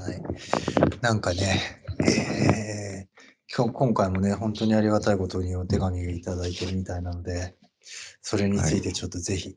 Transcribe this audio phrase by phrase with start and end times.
[0.00, 0.22] はい。
[1.00, 1.60] なんかね、
[2.06, 2.88] えー
[3.56, 7.56] 今日今回もね、本当にありがたいことにお手紙いただいてるみたいなので、
[8.20, 9.56] それについてちょっとぜひ、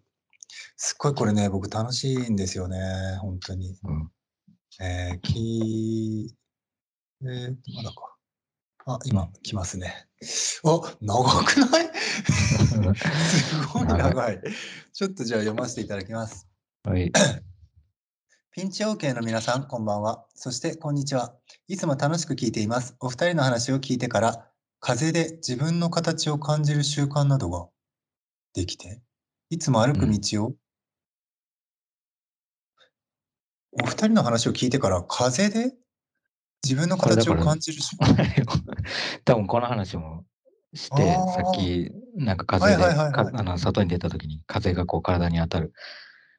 [0.77, 2.77] すっごいこれね、僕楽しいんですよね、
[3.19, 3.77] 本当に。
[3.83, 4.09] うん。
[4.79, 6.33] えー、き、
[7.23, 8.15] えーと、まだか。
[8.85, 10.07] あ、今、来ますね。
[10.63, 11.91] あ、長くない？
[12.63, 12.79] す
[13.73, 14.41] ごい長い。
[14.93, 16.47] ちょっとじゃあ読ませていただきます。
[16.83, 17.11] はい。
[18.53, 20.25] ピンチ OK の皆さん、こんばんは。
[20.35, 21.33] そして、こんにちは。
[21.69, 22.97] いつも楽しく聞いています。
[22.99, 24.45] お二人の話を聞いてから、
[24.81, 27.69] 風で自分の形を感じる習慣などが
[28.53, 29.01] できて、
[29.51, 30.55] いつも歩く道を、
[33.81, 35.73] お二人の話を聞いてから、風で
[36.61, 38.45] 自分の形を感じる習慣？
[39.23, 40.25] 多分この話も
[40.73, 43.31] して、さっき、なんか風で、はいはいはいはい。
[43.31, 45.71] かあの外に出た時に風がこう体に当たる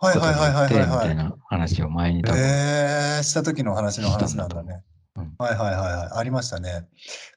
[0.02, 1.06] ことはいはいはいによって、みはいはいはい。
[1.06, 4.82] たいな話を前に多分、えー、した時の話の話なんだね。
[5.16, 6.18] うんはいはいはいはい。
[6.18, 6.88] ありましたね。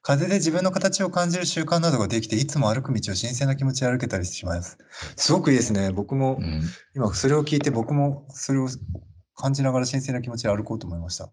[0.02, 4.78] 風で自分の形を感じる習慣などができて、いつも歩く道を新鮮な気持ちで歩けたりします。
[5.18, 5.92] すごくいいですね。
[5.92, 6.64] 僕もう、ん。
[6.96, 8.70] 今それを聞いて、僕もそれを
[9.36, 11.30] 感じながら新鮮な気持ちで歩こうと思いました。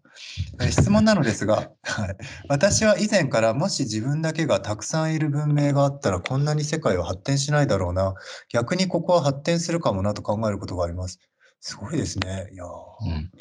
[0.61, 2.17] えー質問なのですが、はい、
[2.49, 8.15] 私は以前からもし自分だけがたくさんいる文明があったらこんなに世界は発展しないだろうな。
[8.49, 11.19] 逆にここは発展するかもなと考えることがあります。
[11.59, 12.49] すごいですね。
[12.51, 12.69] いやー
[13.05, 13.31] うん。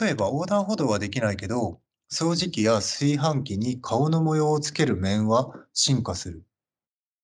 [0.00, 6.44] 例えば横断歩道はできないけど、掃除機や炊飯器に顔の模様をつける面は進化する。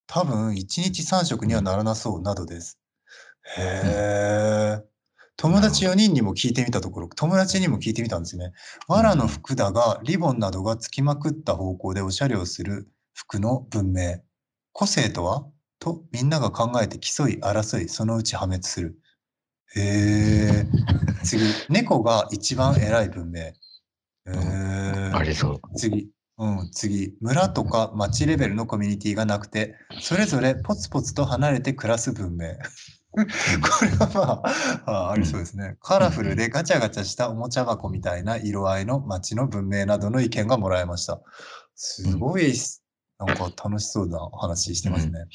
[0.06, 2.78] 多分1日3食にはならなそうなどです。
[3.56, 4.97] へえ。
[5.38, 8.52] 友達4人にも聞いてみたところ、友達にも聞いてみたんですね。
[8.88, 14.16] 藁の服だが、リボンなどがつきまくった方向でおしゃれをする服の文明。
[14.72, 15.46] 個性とは？
[15.78, 18.98] とみんなが考えて競い争い、そのうち破滅する。
[19.76, 20.66] へえ。
[21.22, 23.40] 次、猫が一番偉い文明。
[23.40, 23.54] へ
[24.26, 25.12] え。
[25.14, 25.60] ありそう。
[25.76, 32.56] 次、うん、次、村とか町レベルのコミュニティがなくて、それぞれポツポツと離れて暮らす文明。
[33.12, 34.42] これは
[34.86, 35.76] まあ、あありそうですね。
[35.80, 41.20] カラフルでガチャガチャしたおもちゃ箱みたいな色合いの街の文明などの意見がもらえました。
[41.74, 42.52] すごい、
[43.18, 45.26] なんか楽しそうな話してますね。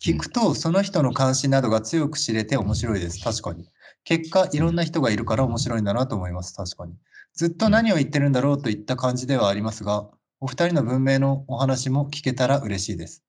[0.00, 3.22] 聞くと、その人の関心などが強く知れて面白いです。
[3.22, 3.70] 確かに。
[4.04, 6.54] 結果、いろんな人がいるから面白いんだなと思います。
[6.54, 6.94] 確かに。
[7.34, 10.08] ずっと何を言ってるんだろうといった感じではありますが、
[10.40, 13.22] お二人の文明のお話も聞けたら嬉しいです。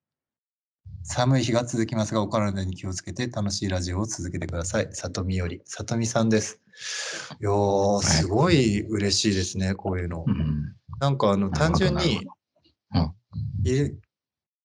[1.04, 4.90] 寒い日が続きますが、お体に気をつけて楽しいラジオを続けてください。
[4.92, 6.60] 里見より、里見さんです。
[7.42, 10.32] いやー、すごい嬉しいですね、こういうのう。
[10.32, 10.76] ん。
[11.00, 12.28] なんかあの、単純に
[12.94, 13.14] うん、
[13.64, 13.94] いれ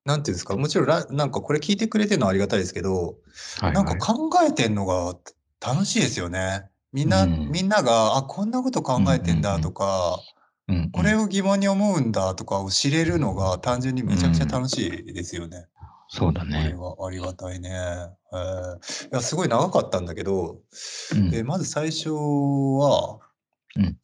[0.04, 3.16] なんていうんですか、もちろんら、なんかこれ聞いてくれてるのはありがたいですけど、
[3.60, 4.00] はい、なんかはい。
[4.00, 5.16] 考えてんのが
[5.60, 6.68] 楽しいですよね。
[6.92, 10.20] みんな、うんみんなが、あ、こんなこと考えてんだとか、
[10.68, 15.66] うん、これを疑問に思うんだとかを知れるのが単純にめちゃくちゃ楽しいですよね。
[16.08, 16.74] そうだこれね。
[16.74, 17.70] はありがたいね。
[18.32, 19.06] えー。
[19.06, 20.60] いやすごい長かったんだけど、
[21.14, 21.34] うん。
[21.34, 23.18] えーまず最初は、
[23.76, 23.96] うん。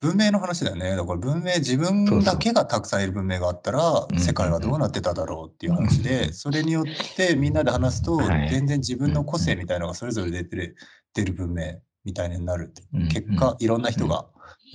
[0.00, 0.94] 文明の話だよね。
[0.94, 6.84] だから文明、自分だけがたくさんいる文明があったら、うん世界はどうなってただろうっていう話で、それによっ
[7.16, 8.50] てみんなで話すと、はい。
[8.50, 10.76] 全然自分の個性みたいなのがそれぞれ出てる
[11.14, 12.72] 出る文明みたいになる
[13.10, 14.26] 結果、いろんな人が、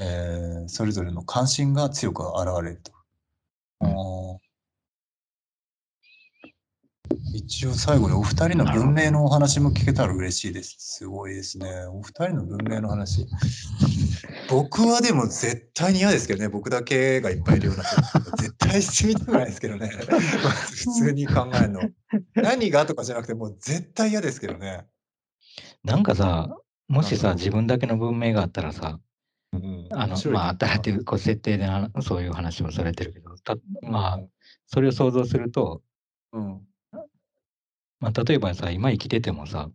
[0.02, 2.92] えーそれぞれの関心が強く現れると。
[3.82, 3.90] うん。
[3.90, 4.41] あー
[7.34, 10.76] 一応最後にお二人の文明のお話も聞けたら嬉しいです。
[10.80, 11.68] すごいですね。
[11.88, 13.28] お二人の文明の話。
[14.50, 16.50] 僕はでも絶対に嫌ですけどね。
[16.50, 19.88] 僕だけがいっぱいいるような人絶対してみたくないですけどね。
[19.88, 21.82] 普通に考えるの。
[22.36, 24.86] 何がとかじゃなくてもう絶対嫌ですけどね。
[25.84, 26.56] なんかさ、
[26.88, 29.00] もしさ、自分だけの文明があったらさ、
[29.54, 34.20] うんあのまあ、あったらっていう、こう、設定でなそういう話もされてるけど、たまあ、
[34.68, 35.82] それを想像すると、
[36.34, 36.62] うん。
[38.02, 39.70] まあ、例えばさ、今生きててもさ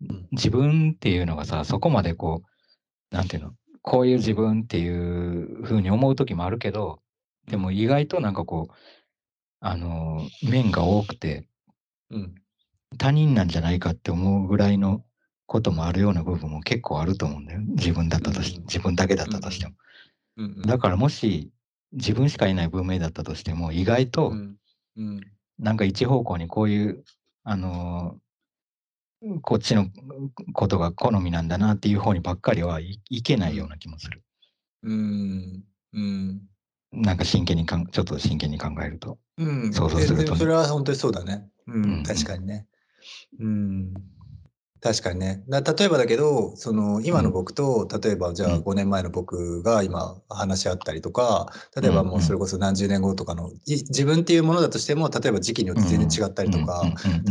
[0.00, 2.42] うん、自分っていうのがさ、そこまでこ
[3.12, 7.00] う、なんていうの、こういう自分っていうふうに思う時もあるけど、
[7.48, 8.74] でも意外となんかこう、
[9.60, 11.48] あの、面が多くて、
[12.10, 12.34] うん。
[12.96, 15.04] 他人なんじゃないかって思うぐらいの
[15.46, 17.60] こともあるような部分も結構あると思うんだよ。
[17.60, 19.74] 自分だったとしうん自分だけだったとしても。
[20.36, 20.62] うん。
[20.62, 21.50] だからもし
[21.92, 24.32] 自分しかいない文明だったとしても、意外と。
[25.58, 27.04] なんか一方向にこういう、
[27.50, 29.86] あのーこっちの
[30.52, 34.22] ことが好みなんだなっていう方にばっかりはい、いけないような気もする。
[34.84, 35.64] うん。
[35.92, 36.42] うん。
[36.92, 39.18] なんか真剣にかん、ちょっと真剣に考えると。
[39.38, 39.72] うん。
[39.72, 41.48] 想像するとねそれは本当にそうだね。
[41.66, 42.02] ううんん。
[42.04, 42.68] 確かにね。
[43.40, 43.94] うん。
[44.80, 45.42] 確かにね。
[45.48, 48.62] だ例えばだけど、その今の僕と、例えばじゃあうん。
[48.62, 56.84] 5年前の僕が今話し合ったりとか、例えばもうそれこそ何十年後とかの、い自分っていうものだとしても、例えば時期によって全然違ったりとか、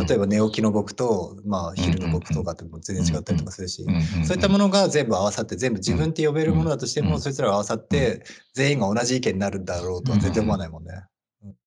[0.07, 3.85] 例えば寝起きの僕と、まあ昼の僕とかっても全然違ったりとかするし、
[4.25, 7.21] そういったものが全部合わさって、全部自分って呼べるものだとしても、うん。
[7.21, 8.23] そいつらが合わさって、
[8.53, 10.91] 全員が同じ意見になるんだろうとは全然思わないもんね。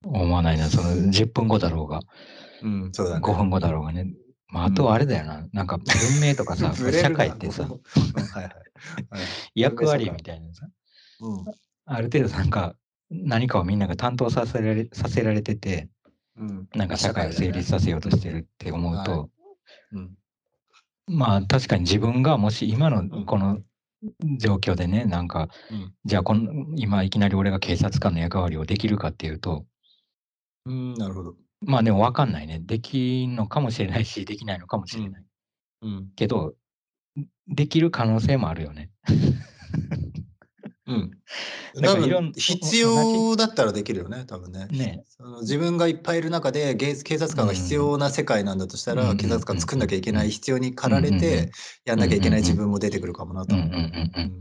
[0.04, 2.00] 思わないな、その10分後だろうが、
[2.62, 3.20] うん、そうだね。
[3.20, 4.06] 5分後だろうがね。
[4.52, 7.70] まあ、あとはあれだよな、なんか文明とかさ、 社会ってさ、うん
[8.26, 8.52] はいはい。
[9.10, 9.22] はい。
[9.54, 10.68] 役割みたいなさ、
[11.20, 11.44] うん。
[11.84, 12.74] ある程度なんか
[13.10, 15.88] 何かをみんなが担当させられさせられてて、
[16.36, 16.68] うん。
[16.74, 19.30] なんか社会を成立させようとしてるって思うと、
[19.92, 20.16] うん。
[21.06, 23.26] まあ確かに自分がもし今のん。
[23.26, 23.60] この
[24.38, 25.94] 状況でね、なんか、うん。
[26.04, 29.66] じゃあこの今いきなり俺が警察官の役割をできるかっていうと、
[30.66, 31.36] うん、なるほど。
[31.62, 32.60] まあでも分かんないね。
[32.60, 35.24] できんのかもしれないし、できないのかもしれない。
[35.82, 36.08] うん。
[36.16, 36.54] けど、
[37.48, 38.90] できる可能性もあるよね。
[40.86, 41.10] うん。
[41.80, 44.66] だ多からいろん分必要だったらできるよね、多分ね。
[44.70, 51.52] ねその自分がいっぱいいる中でゲ警察官が必要な世界なんだとしたら、うん警察官作んなきゃいけない必要に駆られうんうんて、
[51.84, 53.68] やんなきゃいけない自分も出てくるかもなと思う。
[53.68, 54.40] うんうんうんうん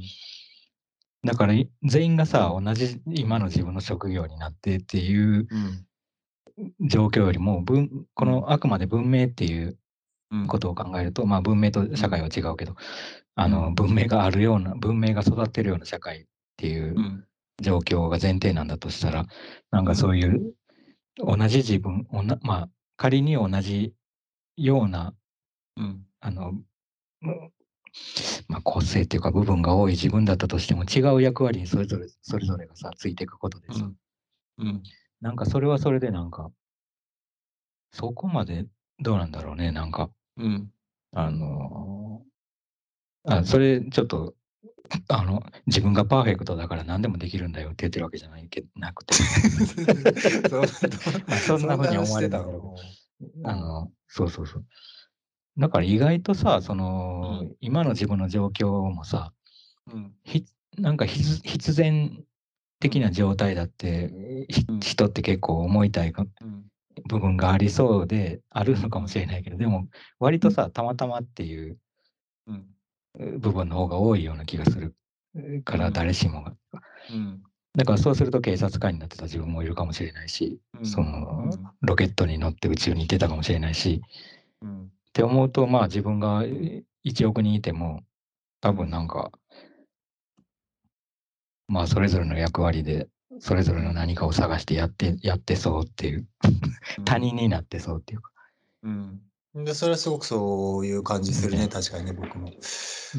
[1.22, 5.86] だからい全員がさ、同じ今の自分の職業になってっていううん
[6.82, 9.78] 状況よりも、文このあくまで文明っていう
[10.32, 10.48] うん。
[10.48, 12.76] ことを考えると、まあ文明と社会は違うけど、
[13.36, 16.26] あうのん文明があるような、文明が育ってるような社会っ
[16.58, 17.26] ていううん。
[17.62, 19.26] 状況が前提なんだとしたら、
[19.72, 20.54] なんかそういう
[21.18, 23.94] 同じ自分、おなまあ仮に同じ
[24.56, 25.16] ような、
[25.78, 26.06] うん。
[26.22, 26.54] あの、
[27.22, 27.52] うん
[28.48, 33.80] まあ、個性っていうか部分が多い自分だったとしても違う役割にそれぞれそれぞれがさついていくことでさ、
[34.60, 34.66] うん。
[34.68, 34.84] うん
[35.21, 36.51] なんかそれはそれでなんか
[37.92, 38.66] そこまで
[39.00, 40.10] どうなんだろうねなんか。
[40.38, 40.71] うん。
[41.12, 42.21] あの
[43.25, 44.36] あそれちょっと
[45.07, 49.16] あの自分がパーフェクトだから何でもできるんだよって言ってるわけじゃないけなくて。
[50.50, 50.62] そう
[51.27, 54.65] まあそんな風に思われたあのそうそうそう。
[55.57, 57.56] だから意外とさその、うん。
[57.60, 59.33] 今の自分の状況もさ
[59.92, 60.13] うん。
[60.24, 60.45] ひ
[60.77, 62.24] なんか必必然
[62.80, 64.80] 的な状態だって、ひうん。
[64.80, 66.14] 人って結構思いたい
[67.08, 69.88] 部分がありそうであるのかもしれないけどでも
[70.20, 71.78] 割とさたまたまっていう
[73.40, 74.96] 部分の方が多いような気がする。
[75.64, 75.94] からうん。
[75.94, 76.56] 誰しもが。
[77.12, 77.44] うん。
[77.76, 80.86] だからそうすると警察官になってた自分もいるかもしれないし、うん。
[80.86, 81.50] その
[81.82, 84.02] ロケットに乗って宇宙に行ってたかもしれないし
[84.62, 84.84] うん。
[84.86, 88.04] って思うとまあ自分がえ1億人いても
[88.62, 89.32] 多分なんか
[91.69, 93.07] まあそれぞれの役割で
[93.39, 96.27] それぞれの何かを探してやってやってそうっていう
[97.06, 98.31] 他人になってそうっていうか、
[98.83, 99.21] うん。
[99.56, 101.68] でそれはすごくそういう感じするね、ね。
[101.68, 102.51] 確かにね、僕も。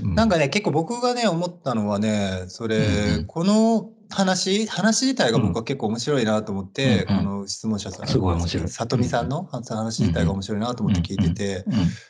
[0.02, 0.14] うん。
[0.14, 3.26] なんかね、結構僕がね、思ったのはね、それ、うんうん。
[3.26, 7.24] この話、話自体が僕は結構面白いなと思って、うんうん。
[7.24, 8.68] この質問者さん、すごい面白い。
[8.68, 11.64] さとみさんの話自体が面白いなと思って聞いてて、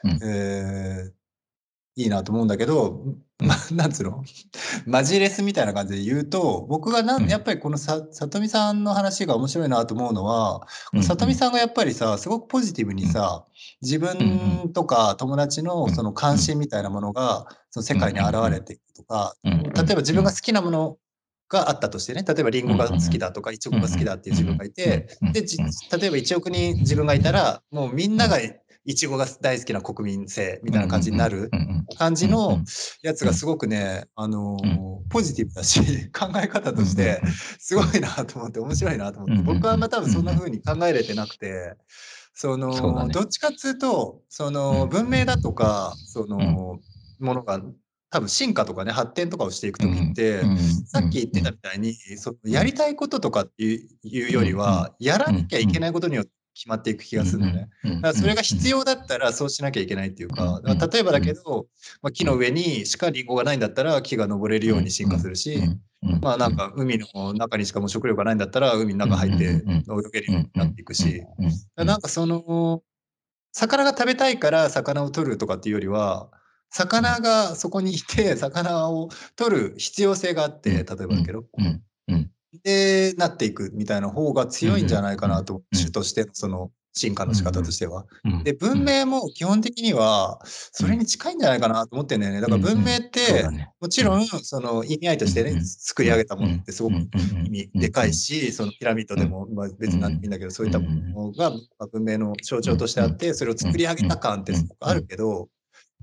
[0.05, 0.21] うんうん。
[0.23, 1.20] えー
[2.03, 3.03] いいなと思うんだけど、
[3.39, 4.23] ま、 なんつうの？
[4.87, 7.29] マジレスみたいな感じで言うと、僕がなん、うん。
[7.29, 13.45] やっぱりこのさ、さとみさんの話が面白いなと思うのは、うんさとみさんがやっぱりさ、すごくポジティブにさ、
[13.83, 20.97] 自分とか友達のその関心みたいなものが、その世界に現れていくとか、例えば自分が好きなもの
[21.49, 25.65] があったとしてね、例えばリンゴが好きだとか、イチゴが好きだっていう自分がいてで、じ例
[26.09, 28.39] えば1億人自分がいたら、もうみんなが
[28.85, 31.51] イチゴが大好きな国民性みたいな感じになる
[31.99, 32.65] 感じのん
[33.03, 35.81] やつがすごくね、あのーうポジティブだし、
[36.13, 37.21] 考え方として、
[37.59, 41.75] すごいなと思って、面白いなと思って、うんうん僕はまあ多分そんな風に考えれてなくて、
[42.33, 43.13] その、そね。
[43.13, 44.89] どっちかっつうと、その、うん。
[44.89, 46.81] 文明だとか、その、
[47.19, 47.61] ものが、
[48.09, 50.43] 多分進化とかね、発展とかをしていくときって、
[50.87, 57.69] さっき言ってたみたいに、そのやりたいこととかっていうよりは、やらなきゃいけないことによって決まっていく気がするのね。
[57.85, 61.67] だからそれが必要だったらそうしなきゃいけないっていうか、から例えばだけど、
[62.03, 65.61] まあ、木の上にしかリンゴがないんだったら木が登れるように進化するし、
[66.23, 69.61] まあなんか海の中にしかもう食料がないんだったら海の中入って泳
[70.13, 71.23] げるようになっていくし、
[71.77, 72.83] なんかその、
[73.53, 76.31] 魚が食べたいから魚を取るとかっていうよりは、
[76.71, 81.45] 魚がそこにいて、魚を取る必要性があって、例えばだけど、
[82.65, 88.05] で、なっていくみたいな方が強いんじゃないかなと、うん種としてのその進化の仕方としては。
[88.25, 92.41] うんで、文明も基本的には、それに近いんじゃないかなと思ってんだよね。
[92.41, 93.47] だから文明って
[93.81, 105.49] もちろん、その意味合いとしてねうん、作り上げたものってすごく意味でかいし、そのピラミッドでも、まあ別になんでもいいんだけど、そういったものがまあ文明の象徴としてあって、それを作り上げた感ってすごくあるけど、はい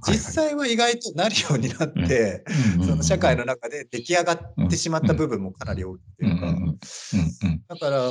[0.05, 2.43] 実際は意外となるようになって、
[2.85, 6.55] その社会の中で出来上がってしまった部分もかなり多いっていうか、
[7.67, 8.09] だから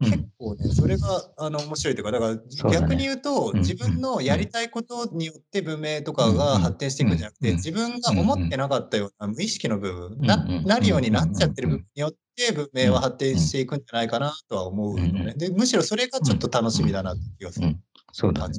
[0.00, 3.60] 結構ね、それがあの面白いというか、だから逆に言うと、うん。
[3.60, 7.56] 自分のやりたいことによって文明とかが発展していくんじゃなくて、うん。
[7.56, 10.64] 自分が思ってなかったような無意識の部分、なうん。
[10.64, 15.12] なるようになっちゃってる部分によって文明は発展していくんじゃないかなとは思うのうん。
[15.26, 15.34] ね。
[15.36, 17.76] でむしろそれがちょっと楽しみだなって気がする。
[18.12, 18.54] そうだね。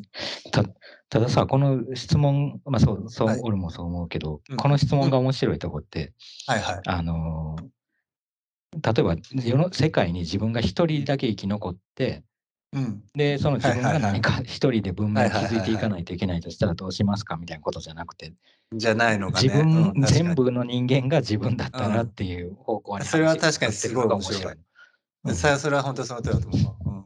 [0.51, 0.63] た
[1.09, 6.13] たださ、この質問、まあそう、そう、はい俺もそう思うけど、うんこの質問が面白いとこって、
[6.45, 6.81] はいはい。
[6.85, 7.65] あのー
[8.71, 12.23] 例えば世の世界に自分が一人だけ生き残って、
[12.71, 13.03] うん。
[13.15, 18.33] で、その自分が何か一人で文明を築いていかないといけないとしたらどうしますかみたいなことじゃなくて、
[18.73, 19.49] じゃないのがね。
[19.49, 24.55] 自分、うん全部の人間が自分だったらっていう方向にそれは確かにすごい面白い
[25.33, 26.75] それは本当にその通りだと思うわ。
[26.85, 27.05] うん。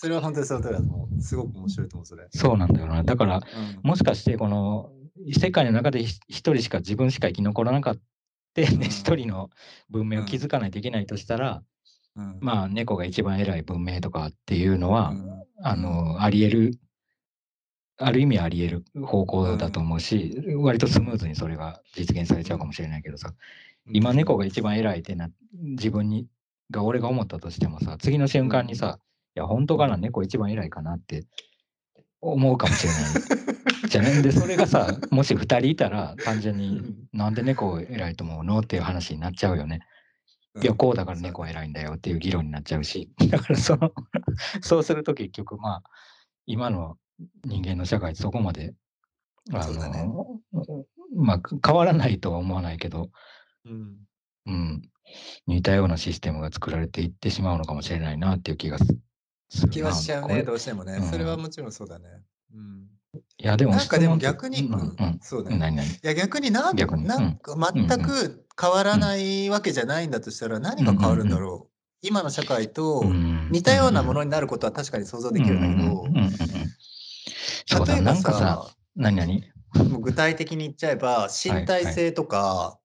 [0.00, 1.20] それは本当にその通りだと思う。
[1.20, 2.26] すごく面白いと思う、それ。
[2.30, 3.02] そうなんだよな。
[3.02, 3.42] だから、うん
[3.82, 4.90] もしかしてこの
[5.38, 8.00] 世界の中でひ一人しか自分しか生き残らなかった。
[8.54, 9.50] でうん一人の
[9.90, 11.62] 文明を築かないといけないとしたら、
[12.16, 16.80] うんまあ猫が一番偉い文明とかっていうのは、うんあのあり得る
[17.98, 23.34] ある意味あり得る方向だと思うし、割とスムーズにそれが実現されちゃうかもしれないけどさ、
[23.92, 26.26] 今猫が一番偉いってな自分に
[26.70, 31.24] が俺が思ったとしてもさ次の瞬間にさ、いや本当かな猫一番偉いかなって
[32.20, 33.88] 思うかもしれない。
[33.88, 39.80] じゃねでそれがさ もし2人いたら単純になんで猫偉いと思うのっていう話になっちゃうよね。
[40.62, 43.10] いやこうだから猫は偉いんだよっていう議論になっちゃうし。
[43.30, 43.92] だからその
[44.62, 45.82] そうすると結局まあ
[46.46, 46.98] 今の
[47.44, 48.74] 人間の社会そこまで
[49.52, 50.04] あそうだね。
[50.04, 50.40] の、
[51.16, 53.10] まあ変わらないとは思わないけど、
[53.64, 53.96] うん。
[54.46, 54.82] うん、
[55.46, 58.78] 似たようなシステムが作られていってしまうのかもしれないなっていう気が。
[59.70, 60.94] 気はしちゃうね、どうしてもね。
[60.94, 61.10] うん。
[61.10, 62.06] それはもちろんそうだね。
[62.54, 62.86] うん。
[63.38, 65.18] いやでもなんかでも逆に、うんうん。
[65.20, 65.56] そうね。
[65.56, 67.04] 何々いや逆になん逆に。
[67.04, 71.76] なんか全く変わらないわけじゃないんだとしたら何が変わるんだろう。
[72.02, 76.04] 今の社会とうん似たようなものになることは確かに想像できるんだけど。
[77.86, 78.66] 例えばささ、
[78.96, 82.79] 何々もう具体的に言っちゃえば身体性とか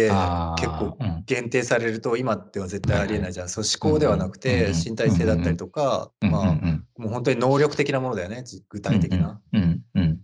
[0.00, 3.48] 結構うん限定されると今では絶対ありえないじゃん。
[3.48, 8.42] そう思考ではなくうんてうん身体性だったりとか、うんまあうんもう本当に能力的なものだよね。
[8.44, 9.40] じ具体的な。
[9.52, 9.62] うん
[9.94, 10.20] うんうん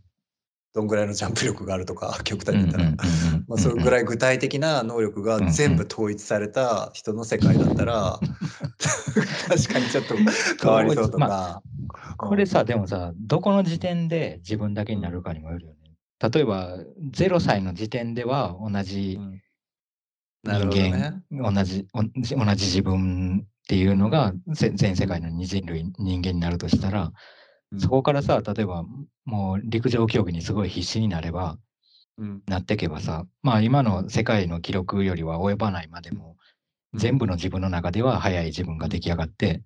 [0.73, 2.91] どんぐらいのジャンプ力があるとか、極端うんに言ったら。
[3.49, 8.21] まあ、それぐらい具体的な能力が全部統一された人の世界だったら、
[9.49, 10.15] 確かにちょっと
[10.62, 11.61] 変わりそうとか。
[12.17, 15.79] これさ、でもさ、どこの時点で自分だけになるかにもよるよね。
[16.33, 16.79] 例えば、
[17.17, 19.43] 0歳の時点では同うじんなる
[20.44, 20.70] 人。
[20.70, 22.11] 間、同じお同
[22.54, 27.12] じ自分っていうのがせ全世界の二人類、人間になるとしたら、
[27.78, 28.85] そこからさ、例えば
[29.25, 31.59] もう陸上競技にすごい必死になれば、
[32.18, 32.42] うん。
[32.47, 36.37] なっていけばさ、まあ今の世界の記録よりは及ばないまでも、
[36.94, 39.62] 全部の自分の中では速い自分が出来上がって、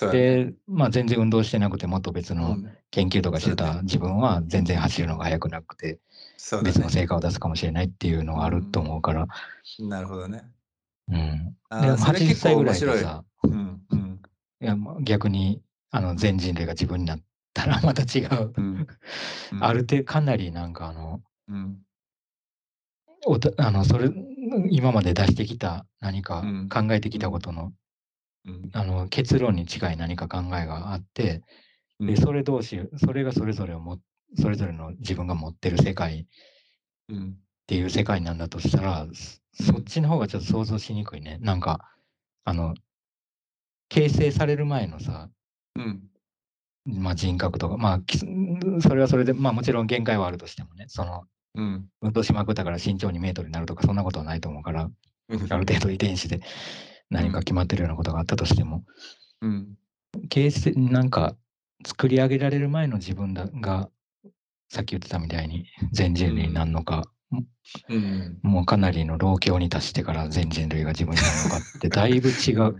[0.00, 2.78] で、まあ全然運動してなくてもっと別のうん。
[2.90, 5.98] 研究とかしてた自分は全然走るのが速くなくて、
[6.38, 6.92] そうだ別のね。
[6.92, 9.26] 成果を出すかもしれないっていうのがあると思うから、
[9.80, 10.44] なるほどね。
[11.08, 11.56] うん。
[11.68, 12.80] あでも80ーそれ結構歳ぐらい。
[12.80, 14.20] でさ、うんうん
[14.60, 17.20] いやまあ逆にあの全人類が自分になっ
[17.54, 18.52] たら また違う。
[18.56, 18.86] うん
[19.52, 21.82] うんある程度かなりなんかあの、うん
[23.26, 24.10] おたあのそれ
[24.70, 27.72] 今まで出してきた何かうん考えてきたことの,、
[28.46, 31.42] うんあの結論に近い何か考えがあって、
[31.98, 33.98] うんでそれ同士それがそれぞれをも
[34.36, 36.26] それぞれの自分が持ってる世界っ
[37.08, 37.36] うん。
[37.66, 39.06] ていう世界なんだとしたら
[39.52, 41.38] そそっちの方がちょっと想像しにくいね。
[41.40, 41.80] なんか
[42.44, 42.74] あの
[43.88, 45.28] 形成される前のさ、
[45.76, 46.02] うん。
[46.86, 48.26] まあ、人格とかまあきそ
[48.94, 51.88] れはそれでまあもちろん限界はあるとしてもねそのうん。
[52.00, 54.90] 運動しまくったから身長2メートルになるとかそんなことはないと思うから
[55.28, 55.46] うん。
[55.52, 56.40] ある程度遺伝子で
[57.10, 58.84] 何か決まってるようなことがあったとしても、
[59.42, 59.76] うん。
[60.28, 61.36] 形成なんか
[61.86, 63.90] 作り上げられる前の自分だが
[64.68, 67.04] さっき言ってたみたいに全人類になるのか、
[67.88, 68.38] うん。
[68.42, 72.76] もうかなりの老境に達してから全人類が自分になるのかって だいぶ違う。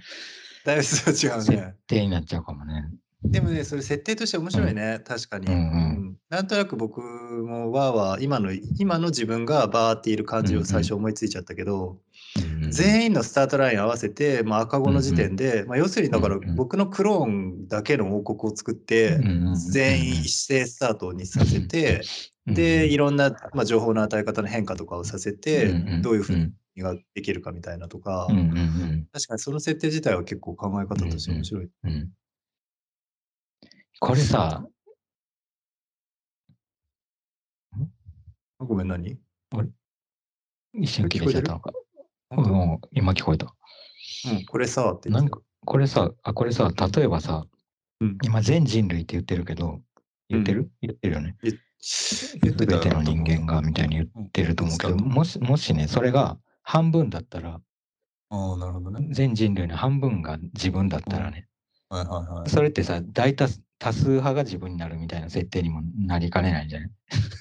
[0.65, 1.75] だいぶ違う設ね。
[1.87, 2.89] 定になっちゃうかもね。
[3.25, 5.61] でもね、それ設定として面白いね、確かに、うんうん。
[5.61, 5.65] う
[6.11, 6.17] ん。
[6.31, 11.99] なんとなく僕もわーわー今の今の自分がバーっている感じを最初思いついちゃったけど、うん
[12.71, 22.03] 全員のスタートライン合わせて、まあ、赤子の時点で、まあ、要するにだからうんうん僕のクローンだけの王国を作って、うんうんうん全員一斉スタートにさせて、
[22.47, 29.09] でいろんな、まあ、情報の与え方の変化とかをさせて、うんうんどういうふうにができるかみたいなとか、うんうんうん。
[29.13, 31.69] 確かにその設定自体は結構考え方として面白い。
[31.85, 32.09] うん
[34.01, 34.65] これさ、
[38.61, 39.19] んごめん、何？
[40.73, 41.73] 一瞬切れちゃったのか。
[42.31, 43.55] うん、今聞こえた。
[44.31, 47.47] うん、これさ、ってなんか、これさ、あ、これさ、例えばさ、
[48.01, 49.81] うん今全人類って言ってるけど、
[50.29, 51.37] 言ってる、言ってるよね。
[51.43, 57.61] 言すべての人間がみたいに言ってると思うけど、うんもし、もしね、それが半分だったら、
[58.31, 59.09] ああ、なるほどね。
[59.13, 61.49] 全人類の半分が自分だったらね、
[61.89, 62.51] はいはいはい。
[62.51, 66.91] それってさ、大多数多数派が自分になるみたいな設定にもなりかねないんじゃない？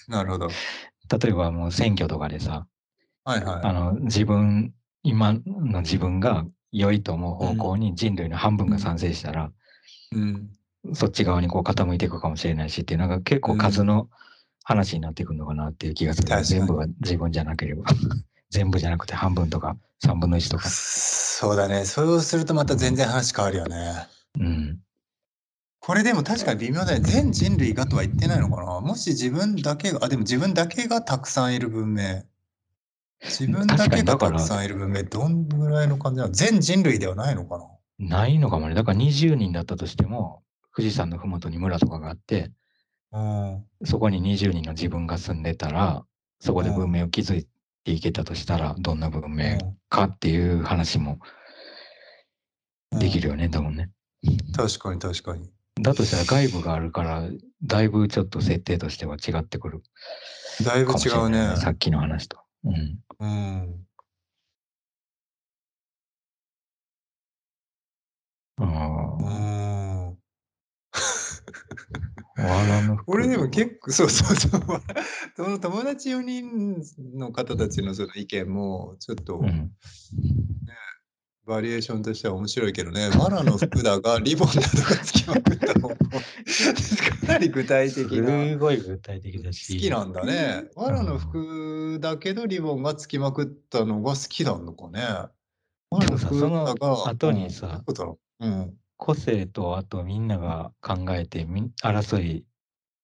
[0.08, 0.48] なるほど。
[1.22, 2.68] 例えばもう選挙とかでさ、
[3.26, 3.62] はいはい。
[3.64, 4.74] あの自分、
[5.08, 9.52] 今の自分が良いと思う方向に人類の半分が賛成したら、
[10.14, 10.50] うん。
[10.94, 14.10] そっち側にこう傾いていくかもしれないしっていう、なんか結構数の
[14.64, 16.28] 話になってくるのかなっていう気がする。
[16.28, 17.86] 確かに全部が自分じゃなければ。
[18.52, 20.68] 全部じゃなくて半分とか3分の1とか。
[20.68, 21.86] そうだね。
[21.86, 24.08] そうするとまた全然話変わるよね。
[24.40, 24.80] うん。
[25.80, 27.00] これでも確かに微妙だね。
[27.00, 28.82] 全人類がとは言ってないのかな。
[28.82, 32.24] もし自分だけが、あ、でも自分だけがたくさんいる文明。
[33.24, 36.32] 自分だけがにだからたくさんいる文明、どんぐらいの感じなの？
[36.32, 37.66] 全人類ではないのかな？
[38.00, 38.76] ないのかもね。
[38.76, 40.44] だから20人だったとしても、
[40.76, 42.52] 富士山のふもとに村とかがあって、
[43.12, 43.64] うん。
[43.86, 46.04] そこに20人の自分が住んでたら、
[46.40, 47.48] そこで文明を築い
[47.84, 49.58] ていけたとしたら、どんな文明
[49.90, 51.20] かっていう話も
[52.92, 53.90] できるよね、多分ね。
[54.56, 55.50] 確かに確かに。
[55.82, 57.24] だとしたら外部があるから、
[57.64, 59.82] だいぶちょっと設定としては違ってくる
[60.64, 61.56] だいぶ違うね。。
[61.56, 62.38] さっきの話と。
[62.70, 63.00] うん。
[63.20, 63.88] うん。
[68.60, 68.66] あうあ、
[70.12, 70.18] ん。
[72.38, 74.62] わらの服俺でも結構、そうそうそう。
[75.36, 76.82] その友達4人
[77.16, 79.72] の方たちのその意見も、ちょっとうん。
[81.48, 85.96] バリエーションとしては面白いけどね、藁の服だがリボンなどがつきまくった方向。
[85.96, 85.98] か
[87.28, 88.46] なり具体的な。
[88.50, 89.74] すごい具体的だし。
[89.74, 90.66] 好きなんだね。
[90.76, 95.02] 藁の服だけどリボンがつきまくったのが好きなのかね。
[95.90, 97.82] 藁の服だが後にさ
[98.42, 98.74] うん。
[98.98, 102.46] 個性とあとみんなが考えてみ争い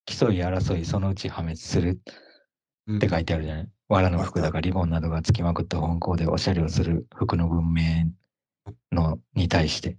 [0.06, 2.02] 競い争いそのうち破滅する
[2.88, 8.12] うんって書いてあるじゃない、藁の服だがリボンなどがつきまくった方向でおしゃれをする服の文明
[8.92, 9.98] のに対して。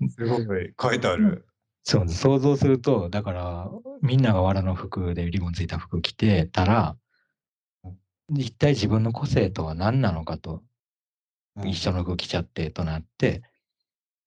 [0.00, 0.08] うん。
[0.10, 0.74] すごい。
[0.80, 1.46] 書いてある。
[1.82, 3.70] そう想像するとだから
[4.00, 6.96] みんなが藁の服でリボンついた服着てたら
[8.30, 10.62] 一体自分の個性とは何なのかと
[11.56, 11.68] うん。
[11.68, 13.42] 一緒の服着ちゃってとなって。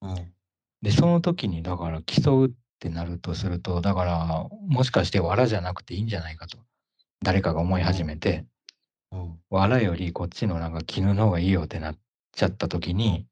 [0.01, 0.33] うん。
[0.81, 6.57] で、その時に、だから競うってなるとすると、だから、もしかして藁じゃなくていいんじゃないかと、
[7.23, 8.45] 誰かが思い始めて、
[9.11, 11.97] うん藁よりこっちのなんか絹の方がいいよってなっ
[12.33, 13.25] ちゃった時に、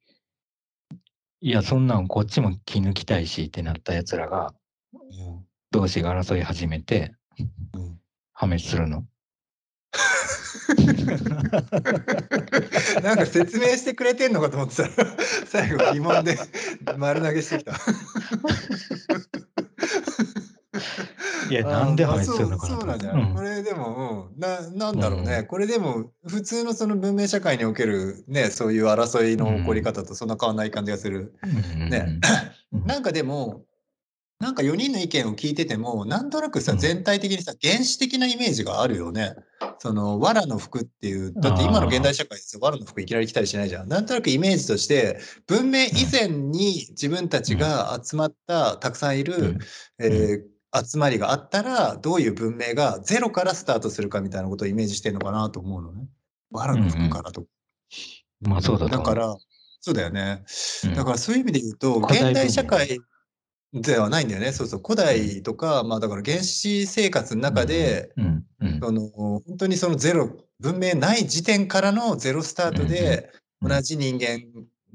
[1.42, 4.54] いや、そんなんこっちも絹着たいしってなった奴らが、
[4.94, 7.14] うん同士が争い始めて、
[7.74, 8.00] うん
[8.34, 9.06] 破滅するの。
[13.02, 14.90] なんか説明してくれてんのかと思ってたら
[15.48, 16.38] 最後疑問で
[16.98, 17.74] 丸投げしてきた。
[21.50, 23.36] いや、なんでするのかなそうなんじゃない、と思って。
[23.36, 25.46] これでも、うん、ななんだろうね、うん。
[25.48, 31.34] これでも普通のその文明社会におけるねそういう争いの起こり方とそんな変わらない感じがする。
[31.44, 31.90] うん。
[31.90, 32.20] ね。
[32.72, 32.86] うん。
[32.86, 33.64] なんかでも
[34.40, 36.78] なんか4人の意見を聞いててもなんとなくさうん。
[36.78, 39.36] 全体的にさ原始的なイメージがあるよね。
[39.80, 42.60] その藁の服っていうだって今の現代社会ですよ。
[42.62, 43.88] 藁の服いきなり着たりしないじゃん。
[43.88, 49.60] なんとなくイメージとして文明以前に自分たちが集まったたくさんいる、うん。
[50.00, 56.08] えー集まりがあったらどういう文明がゼロからスタートするかみたいなことをイメージしてるのかなと思うのね。
[56.52, 57.48] 藁の服からとか。
[58.42, 59.36] まあそうだだから
[59.82, 60.44] そうだよね。
[60.86, 63.00] うんだからそういう意味で言うと、現代社会
[63.72, 64.52] ではないんだよね。
[64.52, 64.82] そうそう。
[64.84, 74.44] 古代とか、まあだから原始生活の中で、うんうんその本当にそのゼロ、文明ない時点からのゼロスタートで、うん同じ人間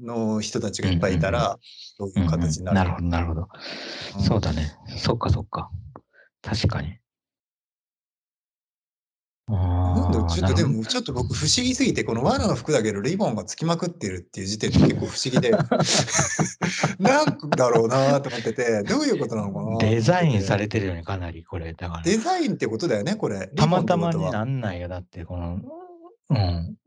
[0.01, 1.57] の人たちがいっぱいいたら、
[1.97, 3.41] どういう形になるなるほど、なるほど。
[4.17, 4.73] うんそうだね。
[4.97, 5.69] そっかそっか。
[6.41, 7.01] 確かに。
[9.51, 15.51] なんだちょっとでも、ちょっと僕不思議すぎて、この藁の服だけどリボンがつきまくってるっていう時点で 結構不思議で、
[16.99, 21.73] なんだろうなと思ってて、どういうことなのかなデザインされれてるよね、かなりこれ。
[21.73, 22.03] だから。
[22.03, 23.47] デザインってことだよね、これ。
[23.55, 24.87] たまたまになんないよ。
[24.87, 25.59] だって、この、
[26.29, 26.77] うん。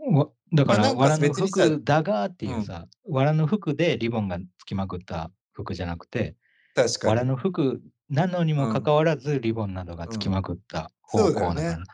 [0.62, 6.36] わだから、藁の別にさ服だがっていうさ、藁の服でリボンがつきまくった服じゃなくて、
[6.74, 7.14] 確かに。
[7.14, 11.46] 藁の服なのにもかかわらず、リボンなどがつきまくった方向だから。
[11.46, 11.84] そうだよね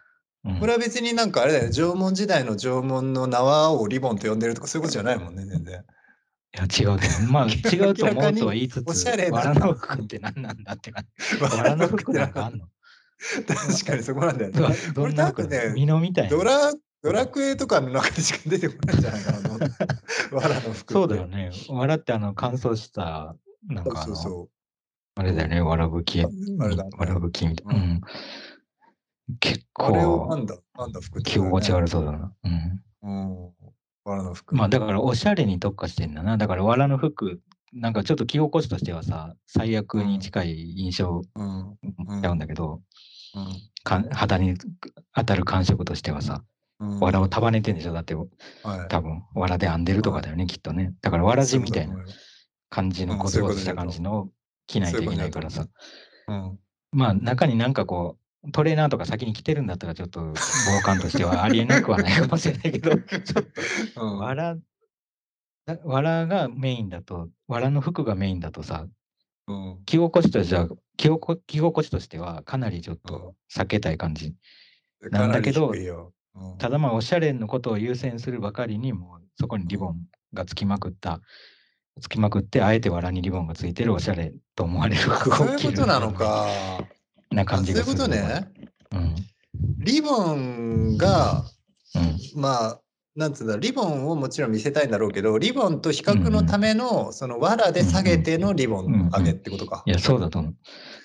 [0.44, 5.85] うんこれは別になんかあれだよね、縄文時代の縄文の縄をリボンと呼んでるとかそういうことじゃないもんね、全然。
[6.55, 7.31] いや、違うと思う。
[7.31, 11.37] まあ、 違うと思うとは言いつつ、おしゃれな藁の服って何なんだって感じ。
[11.44, 12.66] 藁の服なんかあんの？
[13.46, 14.77] 確かにそこなんだよね。
[14.94, 16.31] どんな服ね、ミノみたいな。
[16.31, 20.92] ドラドラクエとかの中でしか出てこないんじゃないかな、あ の藁の服。
[20.92, 21.50] そうだよね。
[21.68, 23.36] 笑ってあの乾燥した、
[23.66, 24.48] なんそうかあの、そうそ
[25.16, 26.30] あれだよね、わらぶき、わ
[27.06, 27.74] らぶきみたいな。
[27.74, 28.00] ううんん。
[29.38, 29.82] 結う。
[29.82, 32.32] あれを構編んだ、編んだ服着心地悪そうだな。
[32.44, 32.82] うん。
[33.02, 33.10] う
[33.48, 33.52] ん。
[34.04, 34.54] 藁の服。
[34.54, 36.36] まあだからおしゃれに特化してんだな。
[36.36, 37.40] だから藁の服、
[37.72, 41.78] なんかちょっと着心地としてはさ、最悪に近い印象うん。
[42.20, 42.74] ちゃうんだけど、
[43.34, 43.46] うん
[43.82, 44.56] か肌に
[45.14, 46.44] 当たる感触としてはさ、
[46.81, 47.01] うん。
[47.01, 48.29] 藁を束ねてんでしょだってはい。
[48.88, 50.95] 多分藁で編んでるとかだよね、きっとね。
[51.03, 51.97] だからわらじみたいな
[52.71, 54.29] 感じのうんコツコツした感じのを
[54.66, 55.66] 着ないといけないからさ。
[56.29, 56.59] うん。
[56.93, 62.90] まあ中になんかこう、トレーナーとか先に着てるんだったらちょっと防寒としてはありえなくはないかもしれないけど、
[63.21, 63.45] ちょっ
[63.95, 64.19] とうん。
[64.19, 64.57] わら、
[65.66, 68.87] だわらがメインだと、わらの服がメインだとさ、
[69.47, 69.83] うん。
[69.85, 74.35] 着心地としては、着心着心地としてはかなりちょっと避けたい感じ。
[75.11, 75.73] なんだけど
[76.59, 79.97] ただまあおしゃれのことを優先するばかりにもうそこにリボン
[80.33, 81.21] がつきまくった、
[82.01, 86.27] つきまくってあえてわらにリボンがついてるおしゃれと思われる服 そういうことなのか。
[86.27, 87.97] なあそういうこ感じがする。
[87.97, 88.49] とね。
[88.93, 89.14] うん。
[89.79, 91.45] リボンが、
[91.95, 92.40] うん。
[92.40, 92.81] まあ、
[93.16, 99.90] なんつうんだ、リボンをもちろん見せたいんだろうけど、リボンと比較のための、その藁で下げてのリボン上げってことかい。
[99.90, 100.57] や、そうだと思う。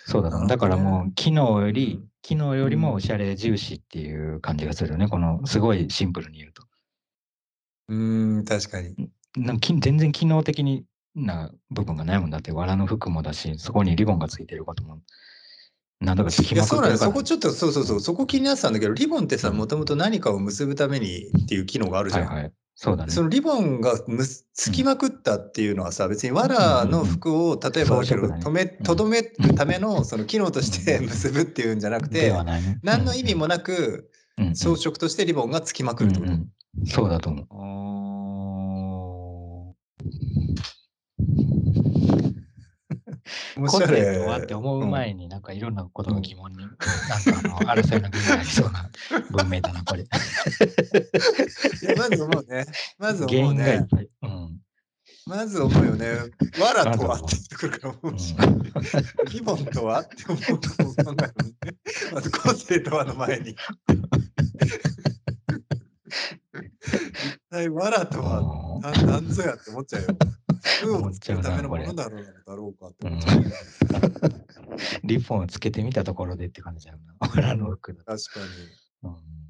[0.06, 0.50] そうだと思う。
[0.50, 5.08] だからもう、機能より、機能よりもおしゃれ重視っていう感じがするよね。
[5.08, 6.64] この、すごいシンプルに言うと。
[7.90, 8.96] うーん、確かに。
[9.36, 15.00] なんかき全然機能的にな部分がないもんだって、藁の服もだし、そこにリボンがついてることも、
[16.02, 16.44] なんとかそ。
[16.44, 22.28] そこちょっと、そうそうそう、そこ気になってたんだけど、リボンってさ、うんもともと何かを結ぶためにっていう機能があるじゃん。
[22.28, 22.52] はいはい。
[22.76, 23.12] そうだね。
[23.12, 32.80] そのリボンがむすつきまくったっていうのはさ、別に藁の服を例えば止めとどめるためのその機能として結ぶっていうんじゃなくでてはないね。
[32.84, 34.12] 何の意味もなく
[34.56, 36.50] 装飾としてリボンがつきまくるってこうんうん
[36.86, 37.48] そうだと思う。
[43.58, 46.88] 面個性白いとはって思う前になんかいろんなことが疑問に、なんか
[47.46, 48.90] あの争いの疑問になりそうな
[49.32, 50.06] 文明だな、これ。
[51.98, 52.66] まず思うね。
[52.98, 53.88] まず原思うね。
[54.22, 54.60] うん。
[55.28, 56.18] まず思うよね。
[56.60, 58.36] 藁とはって言ってくるから思うし。
[59.32, 61.26] リボンとはって思うと思う考えるもんね。
[62.14, 63.56] まず個性とはの前に。
[66.56, 70.08] 一体藁とはななんぞやって思っちゃうよ。
[70.66, 73.44] 服を作るためのものだろうだろうかって思っちゃう。
[75.04, 77.32] リボンをつけてみたところでって感じだよな。
[77.34, 77.94] 裏の服。
[77.96, 78.16] 確か
[79.04, 79.10] に。
[79.10, 79.46] うん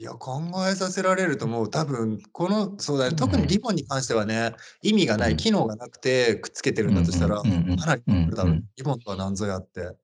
[0.00, 1.70] いや、考えさせられると思う。
[1.70, 8.10] 多分この、そうだね、特うんにリボンに関してはね、意味がない、うん機能がなくてくっつけてるんだとしたら、うんうんうんかなりう。
[8.10, 9.94] うんリボンとは何ぞやって。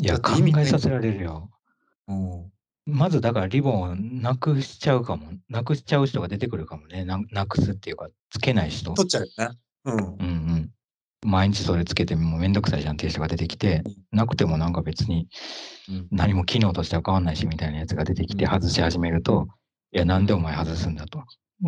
[0.00, 1.50] いや、考えさせられるよ。
[2.06, 2.52] うん。
[2.86, 5.32] まずだからリボンをなくしちゃうかも。
[5.48, 7.04] なくしちゃう人が出てくるかもね。
[7.04, 8.92] ななくすっていうか、つけない人。
[8.94, 9.58] 取っちゃうよね。
[9.84, 9.94] うん。
[9.94, 10.70] うんうん。
[11.22, 15.28] 毎日それつけてもめんどくさいじゃんっていう人が出てきて、なくてもなんか別に
[15.88, 19.48] うん何も機能としては変わんないしみたいなやつが出てきてうん外し始めると、
[19.92, 21.22] いや、なんでお前外すんだと。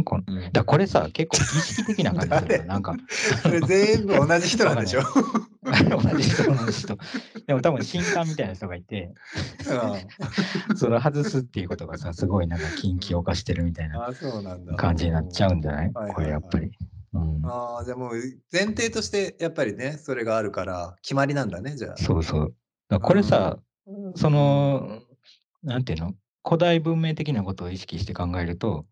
[0.04, 0.20] こ
[0.52, 2.96] だこれさ、結構儀式的な感じすなんか、
[3.42, 5.02] それ全部同じ人なんでしょ？
[5.62, 6.98] 同じ人、同じ人。
[7.46, 9.12] でも多分、新刊みたいな人がいて、
[10.76, 14.08] それを外すっていうことがさ、すごいなんか禁忌を犯してるみたいな。
[14.76, 16.70] 感じになっちゃうんじゃないこれやっぱり。
[17.14, 18.12] うん、ああ、じゃあもう
[18.52, 21.96] 前提としてやっぱりね、それがあるから決まりなんだね、じゃあ。
[21.96, 22.54] そうそう。
[23.00, 23.58] これさ、
[24.14, 25.02] その、
[25.62, 26.14] なんていうの？
[26.44, 28.86] 古代文明的なことを意識して考えると、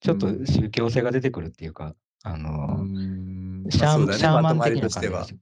[0.00, 5.38] ちょっとうん宗教性が出てくるっていうか、あの、んシャー,、まあねシャーマン的な感じですよ。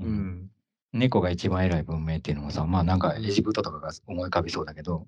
[0.00, 0.50] ううんん。
[0.92, 5.06] 猫が一番偉い文明っていうのもさ、まあなんかエジプトとかが思い浮かびそうだけど、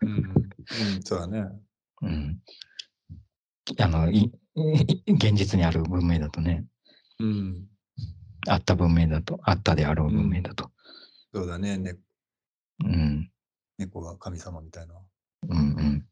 [0.00, 0.08] うん。
[0.08, 1.46] うん、そうだね。
[2.02, 2.40] うん。
[3.78, 4.32] あの、いい
[5.06, 6.64] 現実にある文明だとね、
[7.18, 7.68] うん。
[8.48, 10.70] あった文明だと、あったであろう文明だと。
[11.32, 11.78] そうだね。
[11.78, 11.96] ね
[12.84, 13.30] うん。
[13.78, 14.94] 猫が神様みたいな。
[15.48, 16.06] うんうん。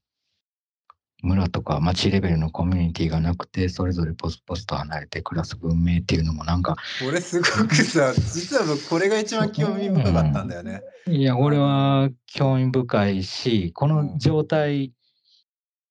[1.23, 10.83] 村とか町レベルのコミュニティがなくて、それぞれポスポスと離れて暮らす文明っていうのもなんか、これすごくさ、 実は僕これが一番興味深かったんだよね。
[11.09, 14.93] いや、俺は興味深いし、この状態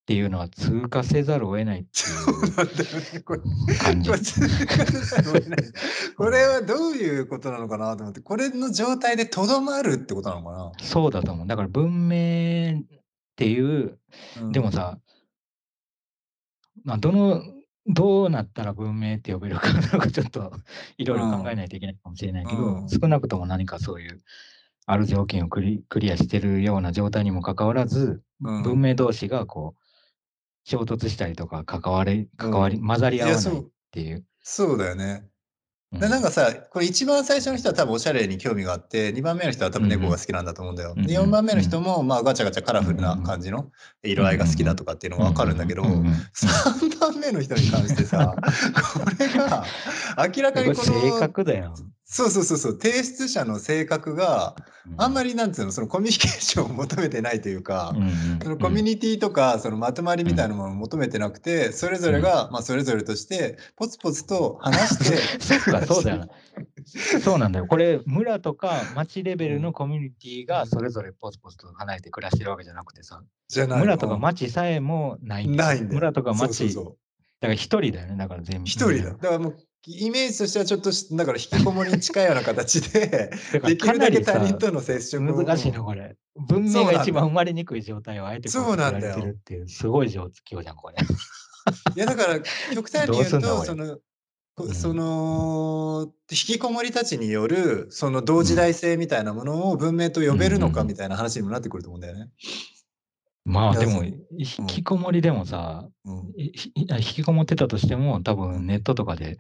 [0.10, 2.00] っていうのは通過せざるを得ないって
[3.16, 3.24] いう
[3.78, 4.34] 感じ。
[6.18, 6.30] こ。
[6.32, 11.48] れはどういうことなのかなと思って、これの状態でとどまるってことなのかそうだと思う。
[11.48, 12.84] だから文明っ
[13.36, 14.00] ていう、
[14.38, 14.52] な、うん。
[14.52, 14.98] でも、さ、
[16.84, 17.44] まあ、どの、
[17.86, 20.52] どうなったら文明って呼べるかなんかちょっと
[20.98, 22.90] いろいろ考えないといけないかもしれないけど、うん。
[22.90, 24.24] 少なくとも何かそういう、
[24.88, 28.64] ある条件をクリクリアしてるような状態にもかかわらず、うん。
[28.64, 29.89] 文明同士がこう、
[30.70, 32.88] 衝突したりとか、関わり、関わり、うん。
[32.88, 34.24] 混ざり合わないっていう。
[34.44, 35.28] そうだよね。
[35.92, 36.00] うん。
[36.00, 40.94] でなんかさ、これ一番最初の人は多分おしゃれに興味があって、2番目の人は多分猫が好きなんだと思うんだよ。
[40.94, 43.72] で4番目の人もまあガチャガチャカラフルな感じの
[44.04, 48.36] 色合いが好きだとかっていうのがわかるんだけど、うんうんうん3番目の人に関してさ、
[48.94, 49.66] これが
[50.36, 51.74] 明らかにここれ性の、格だよ。
[52.12, 54.56] そうそうそうそう、提出者の性格が
[54.98, 66.28] あんまり、りなんつうの、そのコミュニケーションを求めてないというか、うんうんそのコミュニティとかそのまとまりみたいなものを求めてなくて、それぞれが、まあ、それぞれとしてポツポツと話してそうだよな。
[67.22, 67.68] そうなんだよ。
[67.68, 76.98] これ、村とか町レベルのコミュニティがそれぞれポツポツと離れて暮らしてるわけじゃなくてさ、じゃない村とかうん町さえもないんだよないんだよ村とかそう町、そうそう
[77.40, 78.66] だから一人だよね、だから全部。
[78.68, 79.12] 一人だ。
[79.12, 83.32] だからもうイメージとしてはちょっとしだから引きこもりに近いような形で
[83.64, 85.44] できるだけ他人との接触を。
[85.44, 86.18] 難しいの、これ。
[86.48, 89.14] 文明が一番生まれにくい状態をあえてこそうなんだよ。
[89.14, 90.96] 作られてるっていう、すごい状況じゃん、これ。
[91.96, 92.40] いやだから
[92.74, 94.00] 極端に言うと俺その
[94.74, 102.30] その引きこもりたちによるその同時代性みたいなものを文明と呼べるのかみたいな話にもなってくると思うんだよね。
[103.46, 104.18] まあでも、引
[104.68, 105.88] きこもりでもさ、
[106.36, 109.38] 引きこもってたとしても、多分ネットとかでうん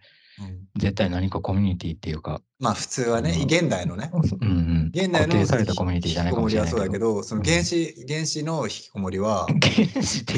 [0.78, 10.34] 絶対何かコミュニティっていうか、まあ普通はね、うん現代のね、うんうん、現代の固定されたコミュニティじゃないかもりはそうだけど、その原子、原子の引きこもりは、原子って、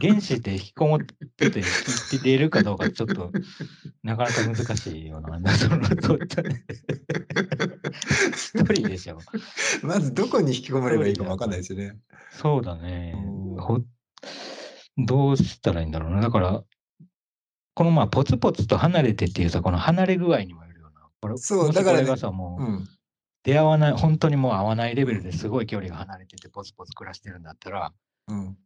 [0.00, 1.00] 原子って引きこもっ
[1.36, 1.64] てて、引
[2.20, 3.32] き出るかどうかちょっと、
[4.02, 5.56] なかなか難しいよな。
[5.56, 6.42] そのそう一
[8.74, 9.18] 人でしょ。
[9.82, 11.96] まずどこに引きこもればいいかもわかんないですよね。
[12.30, 13.16] そうだね
[14.96, 16.20] どうしたらいいんだろうな。
[16.20, 16.62] だから、
[17.80, 21.08] このまあ、ポツポツと離れてっていうさ、この離れ具合にもよるよな。
[21.22, 22.88] これそうだからねこれがさ、もう、うん。
[23.42, 27.94] 出会わない、本当にもう会わないレベルですごい距離が離れてて、ポツポツ暮らしてるんだったら、
[28.28, 28.58] うん。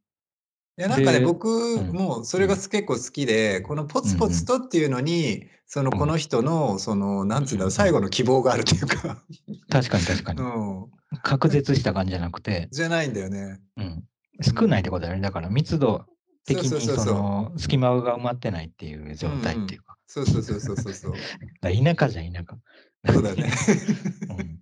[0.79, 1.47] いやなんかね、で僕
[1.81, 9.23] んもそれが結構好きで、このポツポツとっていうのに、そのうんこの人の、その、なんつうんだろう、うん最後の希望があるというか、
[9.71, 10.45] 確かに確かにう。
[10.45, 10.91] ん。
[11.23, 13.61] 隔絶した感じじゃなくて、じゃないんだよね。
[13.77, 14.05] うん、
[14.43, 15.23] 少ないってことだよね。
[15.23, 16.05] だから密度
[16.47, 19.97] 的にその隙間が埋まってないっていう状態っていうか。
[20.07, 21.13] そうそうそうそうそうそう。
[21.63, 23.13] 田舎じゃ田舎。
[23.13, 23.51] そうだよね。
[24.39, 24.61] うん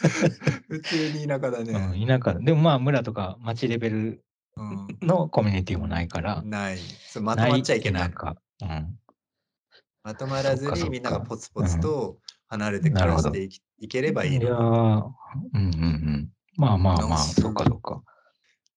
[0.68, 1.72] 普通に田舎だね。
[1.72, 4.24] うん、田舎でもまあ村とか町レベル
[4.56, 4.98] うん。
[5.06, 6.42] のコミュニティもないから。
[6.42, 6.78] ない。
[6.78, 8.10] そうまとまっちゃいけない。
[8.10, 8.36] か。
[8.62, 8.98] うん。
[10.02, 14.52] まとまらずにみんながポツポツと離れて暮らしていければいいいや。
[14.52, 15.12] うんうん
[15.54, 16.30] うん。
[16.56, 18.02] まあまあまあ、そっかそっか。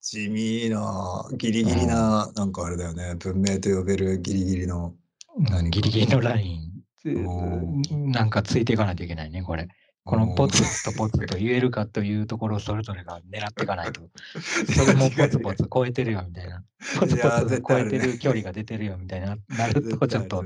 [0.03, 3.15] 地味な、ギリギリな、なんかあれだよね。
[3.15, 4.93] 文明と呼べるギリギリの。
[5.37, 9.67] うん何かギリギリのライン、うなんかついていかないといけないね、これ。
[10.03, 14.01] このポツとポツと言えるかというところをそれぞれが狙っていかないと。
[14.75, 16.63] それもポツポツ超えてるよみたいな。
[16.99, 19.37] ポツポツ超えてる距離が出てるよみたいな。
[19.57, 20.41] なると ちょっと、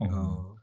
[0.00, 0.08] うん。
[0.08, 0.54] うん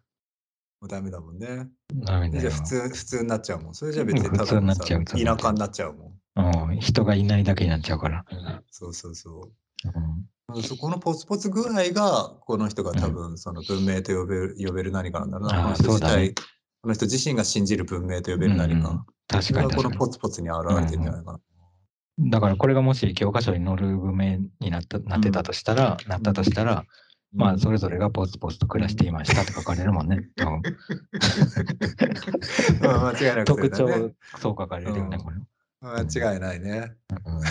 [0.81, 1.67] もうダメだもんね。
[1.93, 3.75] ダメだよじゃあ普通、普通になっちゃうもん。
[3.75, 6.20] それじゃ別にうん普通になっちゃう田舎になっちゃうもん。
[6.35, 6.79] うん。
[6.79, 8.25] 人がいないだけになっちゃうから。
[8.69, 9.51] そうそうそう。
[9.87, 10.25] うん
[10.63, 15.63] そこのポツポツ具合が、この人が多分、その文明と呼べる呼べる何かなんだろうな。
[15.63, 16.33] この人自そうだね体、
[16.81, 19.05] この人自身が信じる文明と呼べる何か。
[19.27, 19.97] 確かに確かに。
[19.97, 21.39] ポツポツに現れてるんじゃないかな。
[22.19, 26.85] だからこれがもし教科書に載る文明になったなってたとしたら、なったとしたら、
[27.33, 30.27] まあそれぞれがポツポツと暮らしていましたって書かれるもんね。
[30.37, 30.61] うん
[32.83, 35.37] 間違いなく 特徴そう書かれるよね、うんこれ。
[35.81, 36.91] 間違いないね。
[37.25, 37.41] うん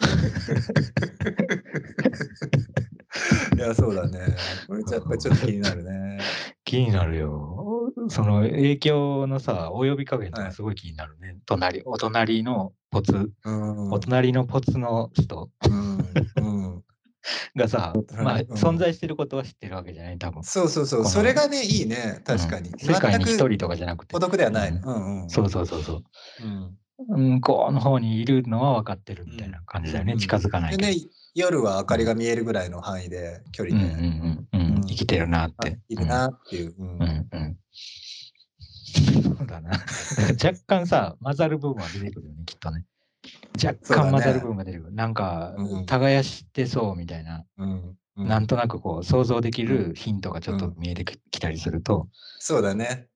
[3.56, 4.20] いや、そうだね。
[4.66, 6.18] これやっぱりちょっと気になるね。
[6.64, 7.92] 気になるよ。
[8.08, 11.36] その影響のさ、及び加減とはいかすごい気になるね。
[11.44, 13.92] 隣、お隣のポツ、うん。
[13.92, 15.98] お隣のポツの人うん。
[16.36, 16.40] う
[16.78, 16.84] ん。
[17.54, 20.42] がさ、まあ、うん存在してることは知ってるわけじゃない、多分。
[20.42, 21.04] そうそうそう。
[21.04, 22.22] それがね、いいね。
[22.24, 22.70] 確かに。
[22.70, 24.70] うん世界に一人とかじゃなくて孤、独ではない。
[24.70, 25.28] うん。
[25.28, 26.04] そうそうそうそう。
[26.42, 26.76] うん。
[27.08, 30.14] 向こうの方にいるのは分かってるみたいな感じだよね。
[30.14, 30.76] うん近づかない。
[30.76, 30.96] でね、
[31.34, 35.78] 夜は明かりが見えるぐらいの範囲で、距うんうん離で、うんうんうん生きてるなっあて。
[35.88, 36.74] いるなっていう。
[36.78, 37.02] うんうん。
[37.02, 37.56] うんうん。
[39.22, 39.70] そうだな。
[40.42, 42.84] 若干さ、混ざる部分は出てくるよね、きっとね。
[43.62, 44.92] 若干混ざる部分が出てくる。
[44.92, 52.08] なんかうん、耕してそうみたいな、うんうんなんとなくこう、想像できるヒントがちょっと見えてきたりすると、
[52.38, 53.06] そうだね。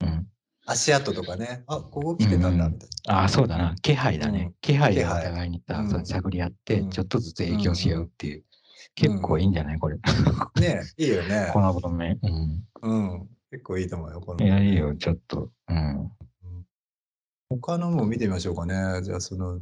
[0.00, 0.26] うん。
[0.70, 1.64] 足跡とかね。
[1.66, 3.74] あ、ここ来てたんだ、うんみたいああ、そうだな。
[3.82, 4.44] 気配だね。
[4.48, 5.62] うん気配でお互いに
[6.04, 8.38] 探り合って、うんちょっとずつ影響し合うっていう。
[8.38, 8.42] うん
[8.94, 9.78] 結構いいんじゃない？
[9.78, 9.96] これ。
[9.96, 10.50] な。
[10.60, 11.60] ねいいよね こ。
[11.60, 12.18] のことね。
[12.22, 12.64] うん。
[12.82, 13.28] うん。
[13.52, 14.20] 結構いいと思うよ。
[14.20, 15.50] このいや、いいよ、ちょっと。
[15.68, 16.10] うん。
[17.62, 18.74] 他のも見てみましょうかね。
[19.02, 19.58] じゃあ、その、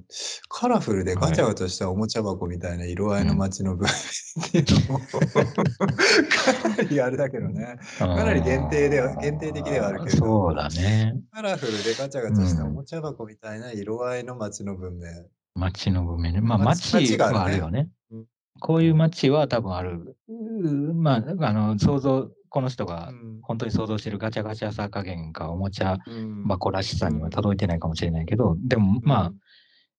[0.49, 7.79] カラフルでガチャガチャしたおもちゃ箱みたいな色合いの街の文明っていうのも、 かなりあれだけどね。
[7.96, 10.16] かなり限定では、限定的ではあるけど。
[10.16, 11.14] そうだね。
[11.31, 15.07] カラフルでガチャガチャしたおもちゃ箱みたいな色合いの街の文明。
[15.55, 16.40] 街の文明ね。
[16.40, 18.27] まあ、街があるねはあるよねうん。
[18.59, 20.16] こういう街は多分ある。
[20.29, 23.38] うんまあ、あの、想像、この人がうん。
[23.42, 26.45] 本当に想像してるガチャガチャさ加減かおもちゃうん。
[26.49, 29.33] 箱らしさには届いてないかもしれないけど、でもまあ、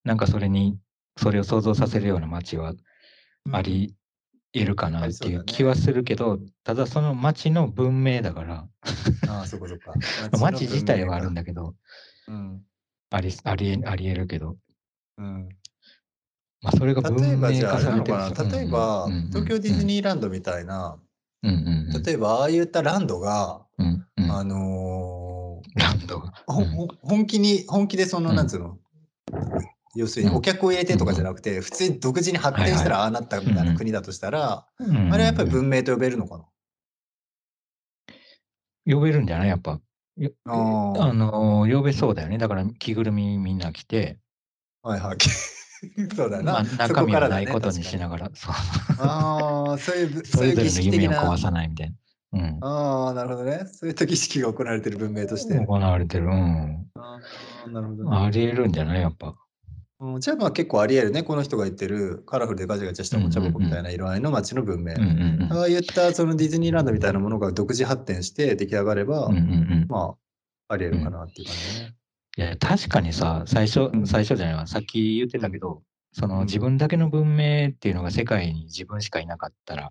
[0.03, 0.75] なんかそれに、
[1.17, 2.73] それを想像させるような街は
[3.45, 3.55] うん。
[3.55, 3.93] あり
[4.53, 8.67] 得るかなっていう気はするけど、ただその街の文明だから、
[9.27, 9.93] ああ、そこそこか。
[10.41, 11.43] 街自体はあるんだ。
[11.43, 11.75] だけど、
[12.27, 12.63] うん。
[13.11, 14.57] ありありえあり得るけど、
[15.19, 15.49] うん。
[16.63, 18.17] まあ、それが文例えばじ明化されてる
[18.49, 20.97] 例えば東京ディズニーランドみたいな
[21.43, 21.53] うんう
[21.91, 22.03] んうん。
[22.03, 24.31] 例えばああいったランドがうんうん。
[24.31, 26.33] あのランドが？
[26.47, 28.35] ーほほ本気に本気でそのうん。
[28.35, 28.77] なんつうの？
[29.95, 33.65] 要するにお客を入れてとかじゃなくて普通に独自に発展したらああなったみたいはい。
[33.65, 36.45] はない国だとしたらうんあれはやっぱり文明と呼べるのか
[38.85, 39.47] 呼べるんじゃない？
[39.49, 39.79] やっぱ。
[40.45, 42.37] ああの呼べそうだよね。
[42.39, 44.17] だから着ぐるみみんな着て、
[44.81, 45.17] あはいはい
[46.15, 48.53] そうだな、まあ、そ中身はないことにしながら、そう
[48.99, 51.95] ああそういうぶそ そういう儀れぞれの夢を壊さないみたいな。
[52.33, 52.57] うん。
[52.61, 56.25] ああなるほどねそういった儀式が行われてる文明として行われてる。
[56.25, 56.85] うん。
[56.95, 57.19] あ
[57.65, 59.01] あなるほどねありえるんじゃない？
[59.01, 59.35] やっぱ。
[59.99, 64.93] うんじゃあまあ結構あり得るね、この人が言ってるカラフルでガチャガチャしたおもちゃ箱みたいな色合いの街の文明。
[64.93, 65.53] うんうんうん。
[65.53, 69.85] ああいったそのディズニーランドみたいなものが独自発展して出来上がれば、うんうんうん。
[69.89, 70.13] ま
[70.69, 71.95] あ、あり得るかなっていう感じね。
[72.37, 74.05] いや、確かにさ、最初う、ん。
[74.05, 75.81] 最初じゃないわ、さっき言ってたけど、
[76.13, 76.45] そのうん。
[76.45, 79.89] 自分だけの文明っていうのが世界に自分しかいなかったら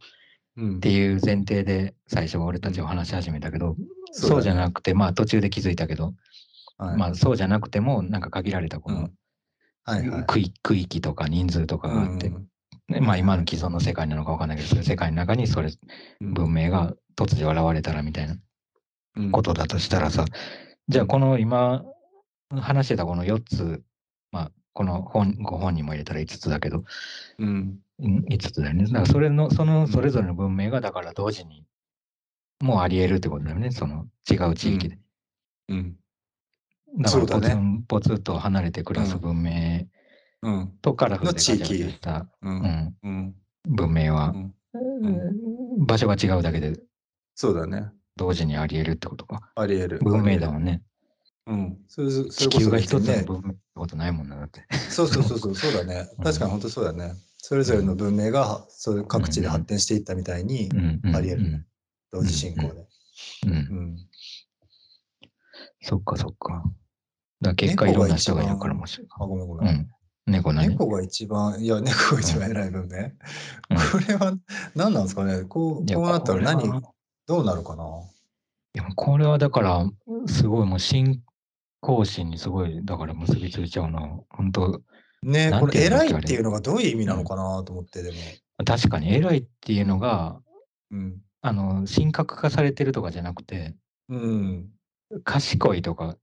[0.56, 0.76] うん。
[0.76, 3.76] っていう前提で最初俺たちは話し始めたけど、
[4.12, 6.14] そうじゃなくて、まあ途中で気づいたけど、
[6.78, 6.96] はい。
[6.96, 9.10] まあそうじゃなくても、なんか限られたこの。
[10.62, 12.46] 区域とか人数とかがあって、うん
[12.88, 15.72] ねまあ今の既存の世界なのかわかんないけど、そういう世界の中にそれ
[16.20, 16.34] うん。
[16.34, 18.36] 文明が突如現れたらみたいな
[19.16, 19.32] うん。
[19.32, 20.24] ことだとしたらさ、
[20.88, 21.84] じゃあこの今
[22.50, 23.82] 話してたこの4つ、
[24.30, 26.84] まあこの本ご本人も入れたら5つだけど、
[27.38, 27.80] うん。
[27.98, 28.84] うん5つだよね。
[28.84, 31.64] だからそれの、そのそれぞれの文明がだから同時に
[32.60, 34.98] もうあり得るってことだよね、その違う地域で。
[35.68, 35.96] うん。
[36.98, 39.86] だからポツンポツンと離れて暮らす文明
[40.42, 40.72] うん。
[40.82, 41.62] とカラフルで地域。
[41.74, 42.62] ャした、ううん。
[42.62, 43.34] ん、うん。
[43.64, 44.34] 文明は。
[44.72, 45.86] う、ん。
[45.86, 46.78] 場所が違うだけで
[47.34, 47.90] そうだね。
[48.16, 49.50] 同時にあり得るってことか。
[49.54, 49.98] あり得る。
[50.02, 50.82] 文明だもんね。
[51.46, 51.78] うん。
[51.88, 54.66] それそれ地球が一つの文明ってことないもんな、だって。
[54.90, 56.08] そうそうそうそう、そうだね。
[56.18, 57.14] うん確かに本当そうだね。
[57.38, 60.68] それぞれの文明がそういう各地で発展していったみたいに
[61.14, 61.64] あり得るね
[62.10, 62.86] 同時進行で。
[63.46, 63.96] うん。
[65.82, 66.64] そっかそっか。
[67.40, 69.76] だ結果いろんな人がいるからもしれあ、ごめんごめん。
[69.76, 69.90] うん。
[70.26, 70.70] 猫何？
[70.70, 72.96] 猫が一番、いや、猫が一番偉い文明。
[72.98, 74.36] うんこれは
[74.74, 75.44] 何なんですかね？
[75.44, 76.82] こうこうなったら何
[77.26, 77.84] どうなるかな？
[78.74, 79.88] いやこれはだから、
[80.26, 81.22] すごいもう信
[81.86, 84.00] 仰心にすごい、だから結びついちゃうな。
[84.30, 84.82] 本当
[85.22, 88.16] ねこれ偉いっていうのがどういう意味なのかなと思って、でも。
[88.64, 90.40] 確かに偉いっていうのが、
[90.90, 91.20] うん。
[91.42, 93.74] あの、神格化されてるとかじゃなくて、
[94.08, 94.70] うん。
[95.24, 96.16] 賢いとか、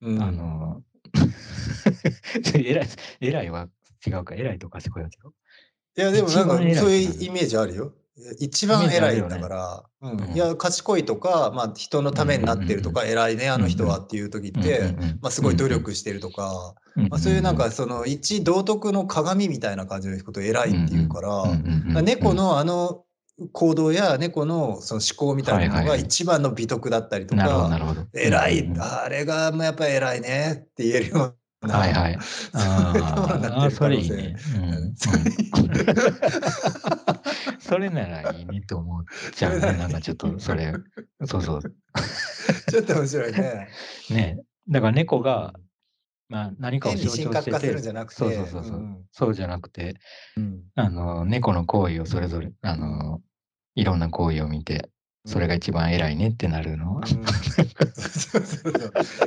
[0.00, 0.82] うん、あの、
[2.54, 2.88] 偉い、
[3.20, 3.68] 偉いは
[4.06, 5.32] 違うか、偉いと賢いは違う。
[5.98, 7.94] いや、でもなんかそういうイメージあるよ。
[8.38, 10.20] 一番偉いんだから、うん。
[10.20, 10.34] うん。
[10.34, 16.74] いや、賢いとか、まあ、人のためになってるとか、偉いね、あの人はっていう時って、まあ、すごい努力してるとか、
[17.10, 23.02] まあ、そういうなんか、その一道徳の鏡みたいな感じのことを偉いっていうから、猫のあの
[23.52, 27.70] 行動や猫のその思考みたいなのが一番の美徳だったりとか。
[28.14, 31.34] 偉い、うんあれがまあやっぱり偉いねって言えるような。
[31.62, 32.18] はいはい。
[32.52, 34.36] ああ それいいね
[37.58, 39.60] それならいいねって思っちゃうね。
[39.60, 39.92] なん。
[39.92, 40.72] かちょっとそれ、
[41.24, 41.62] そうそう。
[42.70, 43.68] ちょっと面白いね。
[44.10, 44.38] ね
[44.68, 45.54] だから猫が、
[46.28, 47.82] まあ何かを象徴して神格化するてん。
[47.82, 49.04] じゃなくて、そうそうそうそう、ん。
[49.12, 49.96] そうじゃなくて、
[50.36, 50.62] うん。
[50.74, 53.20] あの、猫の行為をそれぞれ、あの、
[53.74, 53.98] いろん。
[53.98, 54.90] な行為を見て、
[55.26, 56.94] それが一番偉いねってなるの？
[56.94, 57.02] は、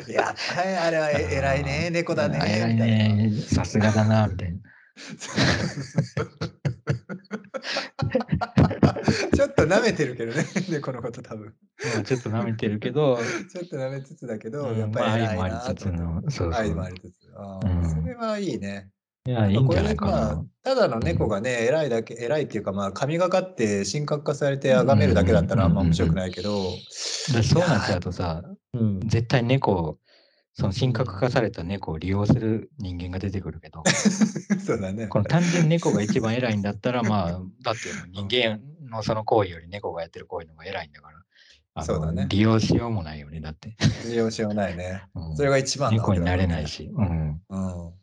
[0.08, 2.40] やっぱりあれはえ偉いね、猫だね。
[2.42, 4.60] あ偉いね、さすがだな、みたいな。
[9.36, 11.54] ちょっと舐めてるけどね、猫のこと多分。
[11.94, 13.20] まあちょっと舐めてるけど、
[13.52, 16.22] ちょっと舐めつつだけど、うんやっぱり愛もあなりつつの。
[16.54, 17.30] 愛もありつつ。
[17.94, 18.90] それはいいね。
[19.30, 26.64] いや、いいんじゃないかまあな。、ただの猫がね、偉いだけ、偉いっていうか、まあ、神がかって神格化されて崇めるだけだったらあんま面白くないけど、
[27.32, 28.42] でそうなっちゃうとさ、
[28.74, 30.00] うん絶対猫、
[30.56, 33.84] その神格化された猫を利用する人間が出てくるけど、
[34.66, 35.06] そうだね。
[35.06, 38.60] この単純に猫が一番偉いんだったら、まあ、 だって人間
[38.90, 41.12] のその行為より猫がやってる行為の方が偉いんだか
[41.76, 43.76] ら、そうだね利用しようもないよね、だって。
[44.08, 45.04] 利用しようないね。
[45.14, 46.72] うんそれが一番猫になれないし。
[46.72, 46.92] し。
[46.94, 47.42] うん。
[47.50, 47.94] うん。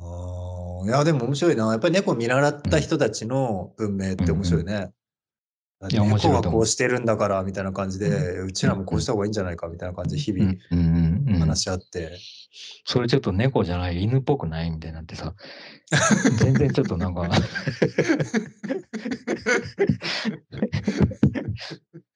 [0.00, 1.70] ああ、いや、でも面白いな。
[1.70, 4.90] やっぱり猫を見習った人たちの文明って面白いね。
[5.80, 6.42] 面白い猫と思う。
[6.46, 10.86] はこうしてるんだからみたいな感じで、うちらもこうした方がいいんじゃないかみたいな感じで日々うんうん
[11.28, 12.18] うんうん、話し合って。
[12.84, 15.34] それちょっと猫じゃない犬っぽくないみたいになってさ
[16.38, 17.28] 全然ちょっとなんか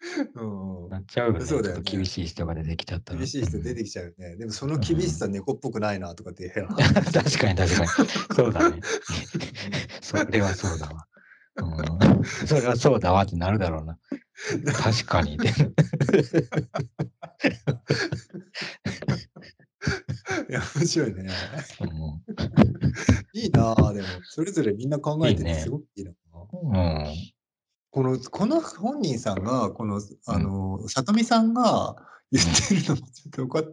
[0.35, 0.91] うんうん。
[0.91, 1.45] なっちゃうよね。
[1.45, 1.83] そうだよね。
[1.83, 3.19] ちょっと厳しい人が出てきちゃったら。
[3.19, 4.37] 厳しい人出てきちゃうよね。
[4.37, 6.77] でもその厳しさ猫っぽくないなとかって言ううん
[7.13, 8.09] 確かに確かに。
[8.35, 8.81] そうだね。
[10.03, 11.07] それはそうだわ、
[11.57, 13.99] うん、それはそうだわってなるだろうな。
[14.73, 15.35] 確かに。
[15.35, 15.39] い
[20.53, 21.29] や、面白いね。
[21.81, 21.89] うん。
[23.33, 25.55] いいなあでも、それぞれみんな考えていいね。
[25.55, 26.13] てすごくいいな
[26.53, 27.42] うん
[27.93, 31.95] この、この本人さんが、この、あの、里見さんが
[32.33, 33.65] 言ってるのもちょっとよかっ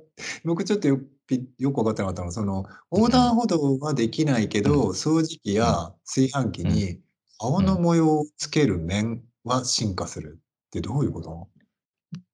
[0.43, 6.99] 僕ちょっとよぴよく分かってなかったのは、その、横断歩道はできないけど、掃除機や炊飯器に
[7.39, 11.47] 青の模様をつける面は進化するってどういうこと？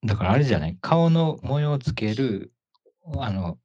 [0.04, 0.78] だからあれじゃない？
[0.82, 2.52] 顔の模様をつける
[3.20, 3.60] あの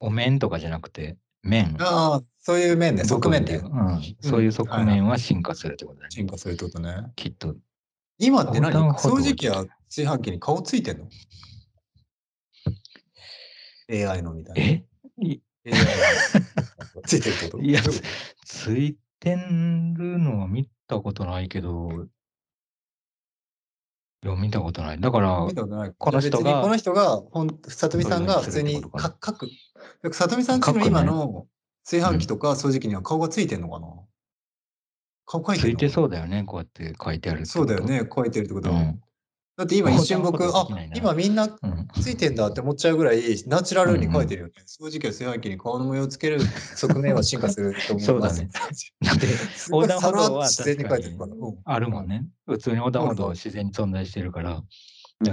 [0.00, 1.76] お面とかじゃなくて面。
[1.80, 7.12] ああ、そういう面ね、側面で部分うん、そういう側面は進化するってことだね、進化するってことね。
[7.16, 7.54] きっと。
[8.18, 8.72] 今って何？
[8.72, 11.08] 横断歩道掃除機や炊飯器に顔ついてんの
[13.90, 14.62] ?AI のみたいな。
[14.62, 14.84] え？
[15.18, 15.40] い。
[15.66, 17.02] AI の。
[17.06, 17.62] ついてるってこと？
[17.62, 17.80] いや
[18.44, 22.06] ついてるのは見たことないけど
[24.24, 25.00] いや見たことない。
[25.00, 25.92] だから見たことない。
[25.98, 29.48] この人がこの人が、ほん、里見さんが普通にかか書く。
[30.12, 31.46] 里見さんちの今の
[31.84, 33.86] 炊飯器とか掃除機には顔がついてんのかな？
[35.26, 38.76] 顔書いてるついてそうだよねこうやって書いてあるってそうだよね、書いてるってことは。
[38.76, 39.00] うん
[39.56, 44.54] だって今一瞬僕、あ今みんなうんついてんだって思っちゃうぐらい、ナチュラルに書いてるよね。
[44.66, 46.40] 掃除機や炊飯器に顔の模様をつける
[46.76, 48.06] 側面は進化すると思います。
[48.06, 48.50] そうだね
[49.00, 49.26] だって
[49.68, 51.48] 横断歩道は自然に書いてる確から。
[51.48, 52.26] うんあるもんね。
[52.46, 54.62] 普通に横断歩道は自然に存在してるから、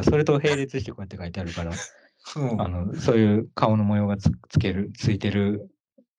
[0.03, 1.75] それと並列してこうやって書いてあるから、う
[2.55, 5.69] んあのそういう顔の模様がつつける、ついてる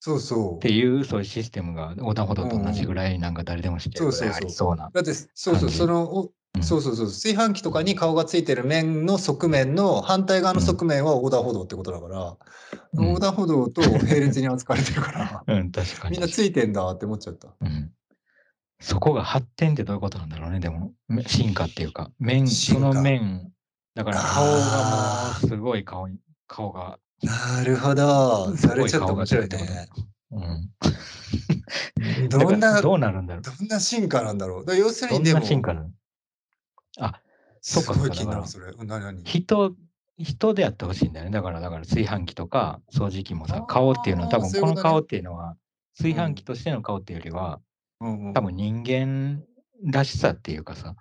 [0.01, 0.57] そうそう。
[0.57, 4.91] っていう、そういうシステムが横断歩道と同じぐらい、なんか誰でも知ってるぐらいありそうな。
[4.93, 6.31] だって、そうそう、その、
[6.63, 12.37] そうそうそう、炊飯器とかに顔がついてる面の側面の反対側の側面は横断歩道ってことだから、うん
[12.93, 16.13] 横断歩道と並列に扱われてるから、 うん、確かに。
[16.13, 17.49] みんなついてんだって思っちゃった。
[17.61, 17.91] うん
[18.83, 20.95] そこが発展ってどういうことなんだろうね、でも。
[21.07, 23.53] め進化っていうか、面、その面、
[23.95, 28.57] だから顔がもうすごい顔に、顔が、なるほど。
[28.57, 29.89] それちょっと面白いね。
[30.31, 30.71] うん。
[32.31, 33.65] どんな、どどうなるんだろう。
[33.65, 34.77] んな進化なんだろう。
[34.77, 35.91] 要するどんにでも、な進化なの？
[36.99, 37.21] あ、
[37.61, 38.73] そっかかそれ。
[38.73, 39.77] うん何何人、
[40.19, 41.31] 人でやってほしいんだよね。
[41.31, 45.57] だから、だから炊飯器とか掃除機もさ顔っていうのは、多分この顔っていうのは、
[45.97, 47.61] 炊飯器としての顔っていうよりは、
[48.01, 49.43] うんうん多分人間
[49.85, 50.97] らしさっていうかさ、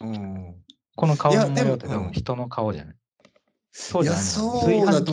[0.00, 0.56] うん
[0.96, 2.02] この顔の模様って多うん。
[2.04, 2.96] 分人の顔じゃない？
[3.76, 5.12] そういや、そうだと。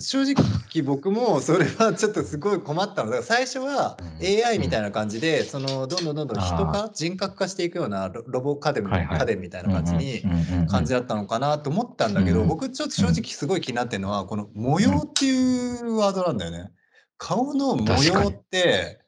[0.00, 0.34] 正直
[0.82, 3.10] 僕もそれはちょっとすごい困ったの。
[3.10, 4.44] だから最初はうん。
[4.44, 12.48] AI みたいな感じで、そのどんどんどんどん人化人格化していくようなロロボ家電家電みたいな感じにうんうんうんうん感じだったのかなと思ったんだけど、うん。
[12.48, 16.72] 僕ちょっと正直すごい気になってるのはこの模様っていうワードなんだよね。
[17.18, 18.98] 顔の模様って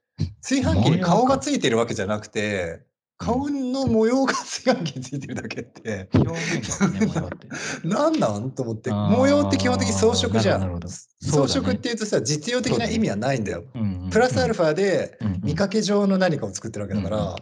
[0.40, 2.86] 炊飯器に顔がついてるわけじゃなくて
[3.18, 6.08] 顔の模様が炊飯器についてるだけって。
[6.14, 7.48] 表面だもんね、模様って。
[7.84, 8.90] 何 なんと思って。
[8.90, 10.38] 模様って基本的に装飾。
[10.40, 10.80] じゃん
[11.22, 13.64] 装飾っていうとさ実用的な意味はないんだよ。
[14.10, 17.36] プラスアルフファでァ見かけ上の何かを作ってるわけだから、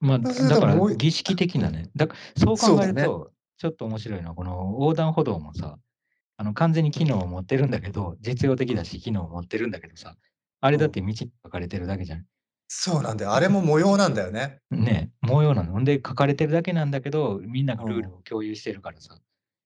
[0.00, 1.90] まあ、だから儀式的なね。
[1.96, 5.78] だそう考えると、ちょっと面白いのは、この横断歩道もさ、
[6.36, 10.16] あの完全に機能を持ってるんだけど、実用的だし、機能を持ってるんだけどさ、
[10.60, 12.26] あれだって道に書かれてるだけじゃん。
[12.76, 13.34] そうなんだよ。
[13.34, 14.58] あれも模様なんだよね。
[14.70, 15.72] ね模様なの。
[15.72, 19.16] ほんで、書かれてるだけなんだけど、みんながルールを共有してるからさ、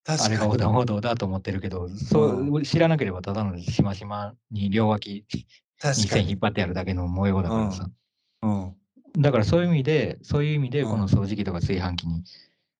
[0.04, 0.34] 確かに。
[0.34, 5.46] あれが横断歩道だと思ってるけど、そう知らなければただのしましまに両脇に
[5.80, 6.08] 確かに。
[6.08, 7.88] 線引っ張ってあるだけの模様だからさ。
[8.42, 8.74] うん。
[9.18, 10.90] だからそういう意味で、そういう意味で、うん。
[10.90, 12.24] この掃除機とか炊飯器に、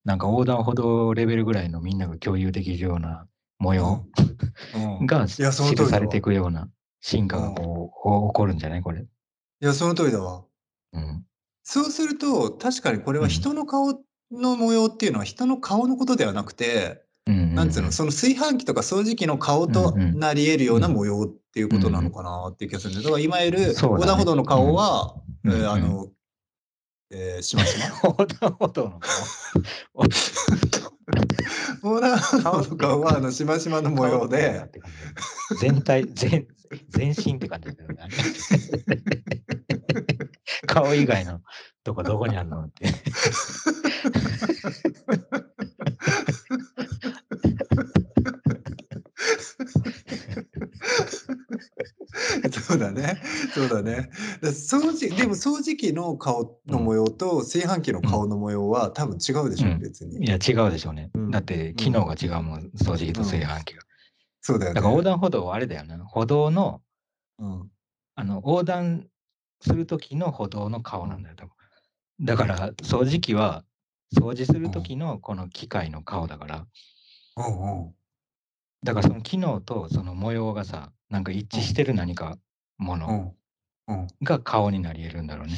[0.04, 3.26] なんか横断歩道レベルぐらいのみんなが共有できるような
[3.58, 4.06] 模様
[5.00, 5.06] うん。
[5.06, 5.88] がいやその通りだわ。
[5.88, 6.68] 記されていくような
[7.00, 8.82] 進化がこう起こるんじゃない？
[8.82, 9.04] これ。
[9.60, 10.44] いやその通りだわ。
[10.92, 11.24] うん。
[11.64, 14.00] そうすると確かにこれは人の顔
[14.30, 26.08] の模様っていうのは人の顔のことではなくて、うんうんなんつうの、その炊飯器とか掃除機の顔となり得るような模様っていうことなのかなっていう気がするんで、だからいわゆる横断歩道の顔は、えー、あの、
[27.10, 29.10] えー、しましま横断歩道の顔。
[31.82, 34.64] 横断歩道の顔はあのしましまの模様で。
[35.60, 36.46] 全体全
[36.88, 38.08] 全身って感じだけどね
[40.66, 41.40] 顔以外の
[41.84, 42.86] とこどこにあるのって
[52.68, 53.20] そうだね。
[53.54, 54.10] そうだね。
[54.42, 60.26] だ掃除、でも掃除機の顔の模様と炊飯器の顔の模様は多分違うでしょ、うん、別に。
[60.26, 61.10] いや、違うでしょうね。
[61.14, 63.82] うん、だって機能が違うもん、掃除機と炊飯器が。
[64.48, 64.76] そうだよね。
[64.76, 65.94] だから横断歩道はあれだよね。
[66.06, 66.80] 歩道の、
[67.38, 67.70] うん、
[68.14, 69.06] あの、横断
[69.60, 71.52] する時の歩道の顔なんだよ、多分。
[72.20, 73.62] だから掃除機は
[74.16, 76.66] 掃除する時のこの機械の顔だから。
[77.36, 77.94] うんうん
[78.84, 82.38] だからその機能とその模様がさ、なんか一致してる何か
[82.76, 83.34] もの
[84.22, 85.54] が顔になり得るんだろうね。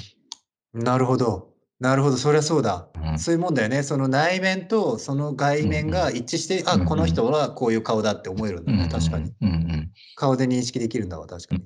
[0.72, 1.49] なるほど。
[1.80, 2.88] なるほど、そりゃそうだ。
[3.02, 3.82] うん、そういうもんだよね。
[3.82, 9.90] その内面とその外面が一致して、うんうん、あ、この人はこういう顔だって思えるんだね、確かに、うんうん。
[10.14, 11.64] 顔で認識できるんだわ、確かに。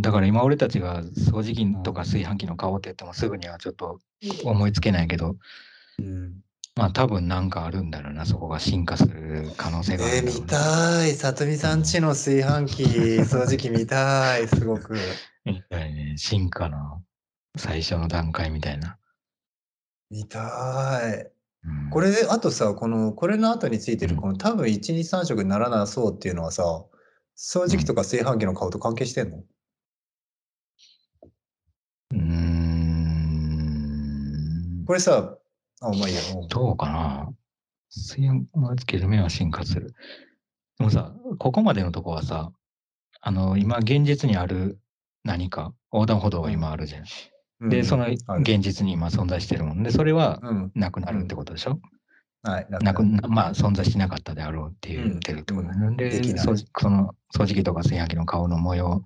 [0.00, 3.98] だから今俺たちが掃除機とか炊飯器の顔って言ってもすぐにはちょっと
[4.44, 5.36] 思いつけないけど、
[5.98, 6.34] うん、
[6.76, 10.22] まあ多分なんかあるんだろうな、そこが進化する可能性がある、ね。
[10.24, 11.12] えー、見たい。
[11.12, 12.84] さとみさんちの炊飯器、
[13.22, 14.96] 掃除機見たい、すごく。
[15.44, 16.14] みたいね。
[16.16, 17.02] 進化の
[17.56, 18.98] 最初の段階みたいな。
[20.10, 21.30] 見たい。
[21.64, 26.62] うん、これで、あとさ、この、これの後についてる、この多分1、2、3色にならなそうっていうのはさ、
[27.36, 29.42] 掃除機とか炊飯器の顔と関係してんの？
[32.12, 32.56] うん。
[34.86, 35.36] これさ、
[35.80, 36.20] あ、まあいいや。
[36.48, 37.34] どうかな。
[37.90, 39.94] 水温をつける目は進化する。
[40.78, 42.52] でもさ、ここまでのとこはさ、
[43.20, 44.78] あの、今現実にある
[45.24, 47.04] 何か、横断歩道が今あるじゃん。
[47.60, 50.40] うん、で、その現実に今存在してるもんで、それは
[50.74, 51.80] なくなるってことでしょ、
[52.44, 52.66] うん、はい。
[52.70, 55.96] なくまあ、存在しなかったであろうって言ってるってことなん。
[55.96, 56.50] で、でそ
[56.90, 59.04] の掃除機とか炊飯器の顔の模様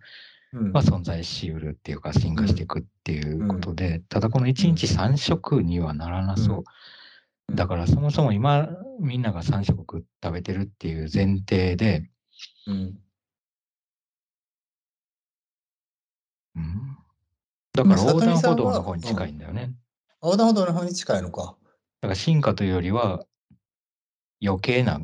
[0.72, 6.64] は存在しうるっていうか進化していくっていうことで、うん、ただこの1日3食にはならなそう。
[7.48, 8.68] うん、だからそもそも今
[9.00, 12.10] みんなが3食食べてるっていう前提で、
[12.66, 12.98] うん、
[16.56, 16.98] うん、
[17.84, 19.72] だから横断歩道の方に近いんだよね。
[20.22, 21.56] 横断歩道の方に近いのか。
[22.00, 23.24] だから進化というよりは
[24.42, 25.00] 余計な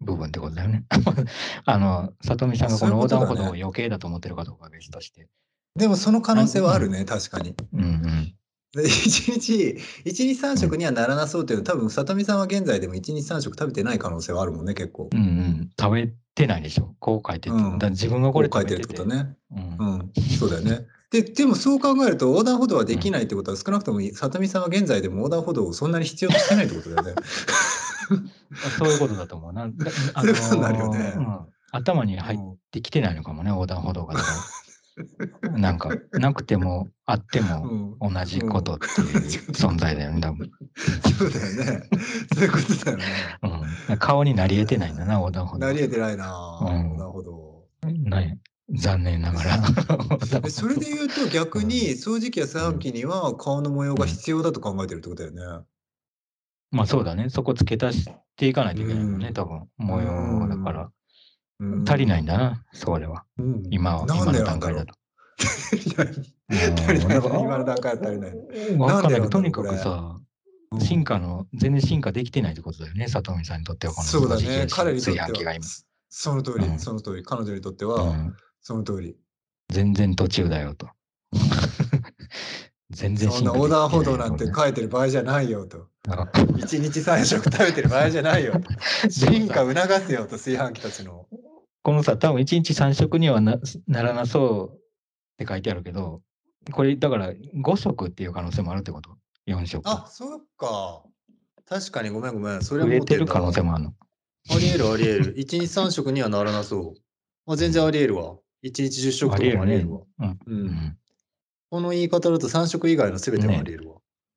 [0.00, 0.84] 部分ってことだよね。
[1.64, 5.28] あの、里見さんがこの横断歩道を余計だと思ってるかどうかは別として。
[5.74, 7.54] でもその可能性はあるね、確かに。
[7.74, 8.34] うんうん。
[8.74, 15.10] 1日、1日3食にはならなそうっていう、多分里見さんは現在でも1日3食食べてない可能性はあるもんね、結構。
[15.12, 15.70] うんうん。
[15.78, 16.94] 食べてないでしょ。
[16.98, 17.56] こう書いてて。
[17.56, 19.36] うん、だ自分がこれ書いてるってことね。
[19.50, 20.12] うん、うん。
[20.38, 20.86] そうだよね。
[21.10, 27.22] で、でもそう考えると横断歩道はできないってことは、少なくとも里見さんは現在でも横断歩道をそんなに必要としてないってことだよね。
[28.78, 29.62] そういうことだと思うな。
[29.62, 31.38] あのー、なるよね、うん、
[31.72, 32.38] 頭に入っ
[32.70, 34.14] てきてないのかもね、横断歩道が。
[35.52, 40.50] なんか、なくても、あっても同じことっていう存在だよね、多分。
[41.18, 41.88] そうだよね。
[42.34, 43.04] そういうことだよね。
[43.88, 45.66] うん、顔になり得てないんだな、横断歩道。
[45.66, 47.66] なり得てないな、うん、横断歩道。
[47.92, 48.38] ね
[48.74, 49.62] 残念ながら。
[50.50, 55.66] それで言うと逆に掃除機や炊飯器には顔の模様が必要だと考えてるってことだよね。
[56.70, 57.30] まあそうだね。
[57.30, 59.68] そこ付け足していかないといけないもんね、多分。
[59.76, 60.90] 模様だから。
[61.86, 63.24] 足りないんだな、それは。
[63.70, 64.94] 今は、今の段階だと。
[65.88, 68.76] 今の段階は足りない。
[68.76, 70.20] わかんないとにかくさ、
[70.80, 73.94] 進化の、全然進化できてないってことだよね、里見さんにとっては。
[73.94, 75.54] このそうだね、彼にとっては。
[76.10, 77.22] その通り、その通り。
[77.22, 78.14] 彼女にとっては、
[78.66, 79.16] その通り。
[79.72, 80.88] 全然途中だよと。
[82.90, 85.86] 全然そんな横断歩道なんて書いてる場合じゃないよと。
[86.58, 88.54] 一日三食食べてる場合じゃないよ。
[89.08, 91.28] 進化促すよと、炊飯器たちの。
[91.84, 93.56] このさ、多分一日三食にはな
[93.86, 94.78] ならなそうっ
[95.36, 96.22] て書いてあるけど、
[96.72, 99.86] これだから5食っていう可能性もあるってこと ?4 食。
[99.86, 101.04] あ、そうか。
[101.66, 102.62] 確かにごめんごめん。
[102.62, 103.94] それは増えてる可能性もあるの。
[104.50, 105.34] ありえるありえる。
[105.36, 107.52] 一日三食にはならなそう。
[107.52, 108.38] あ全然ありえるわ。
[108.66, 110.00] 一日十食とかもありえるわ。
[110.20, 110.38] うん。
[110.46, 110.98] うん
[111.68, 113.96] この言い方だと3食以外の全てもあり得るわ。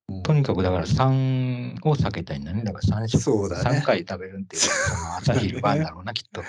[0.09, 2.63] ね、とにかくだから3を避けたいんだね。
[2.63, 6.41] だから3食、そうだね、3回食べるっていう、その朝昼晩だろうな、きっと。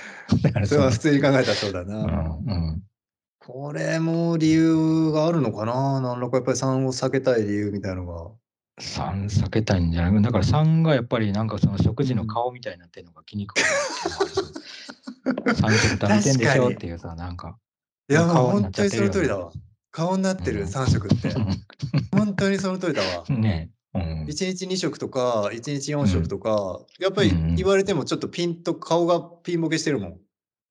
[0.43, 1.97] だからそれは普通に考えたらそうだな。
[1.99, 2.83] うんうん、
[3.39, 6.01] これも理由があるのかな？
[6.01, 8.31] 何らかやっぱり3を避けたい理由みたいなのが。
[8.81, 10.23] 3避けたいんじゃない？
[10.23, 13.65] だから3がやっぱりなんかその食事の顔みたいになってるのが気にくくな
[15.45, 17.59] る3 食食べてんでしょっていうさ、なんか。
[18.11, 19.53] いや、本当にその通りだわ。
[19.93, 21.33] 顔になってるうん3食って。
[22.13, 23.25] 本当にその通りだわ。
[23.29, 23.99] ねえ。
[23.99, 30.21] うん1日2食とか、1日4食とか、やっぱり言われてもちょっとピンと顔がピンボケしてるもん。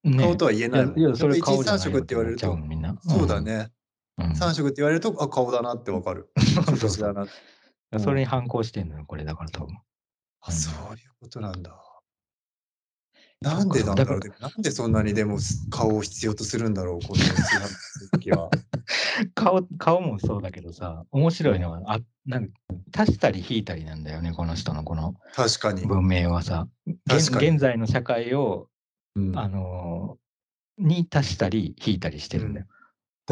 [0.04, 1.00] ね顔とは言えないもん。
[1.00, 2.58] いやそれやっぱ1日3顔じゃない食って言われると。
[3.08, 3.72] そうだね。
[4.18, 4.26] うん。
[4.28, 6.30] うん3食って言われると、あ、顔だなってわかる。
[6.78, 7.26] そうだ
[8.00, 9.78] それに反抗してんのよ、これだから多分。
[10.42, 11.89] あ、そういうことなんだ。
[13.42, 14.20] なんでなんだろう。
[14.42, 15.38] なんでそんなにでも
[15.70, 18.50] 顔を必要とするんだろう、 このは。
[19.34, 22.54] 顔顔もそうだけどさ、面白いのは、あなんか
[22.94, 25.86] 足したり引いたりなんだよね、この人のこの確かに。
[25.86, 26.68] 文明はさ。
[27.08, 28.70] 現在の社会を、
[29.16, 30.20] うんあのー
[30.82, 32.68] に足したり引いたりしてるんだよ。
[32.70, 32.80] うん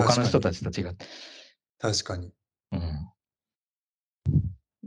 [0.05, 1.07] 他の人確たちと違って。
[1.79, 2.31] 確かに。
[2.71, 3.09] うん。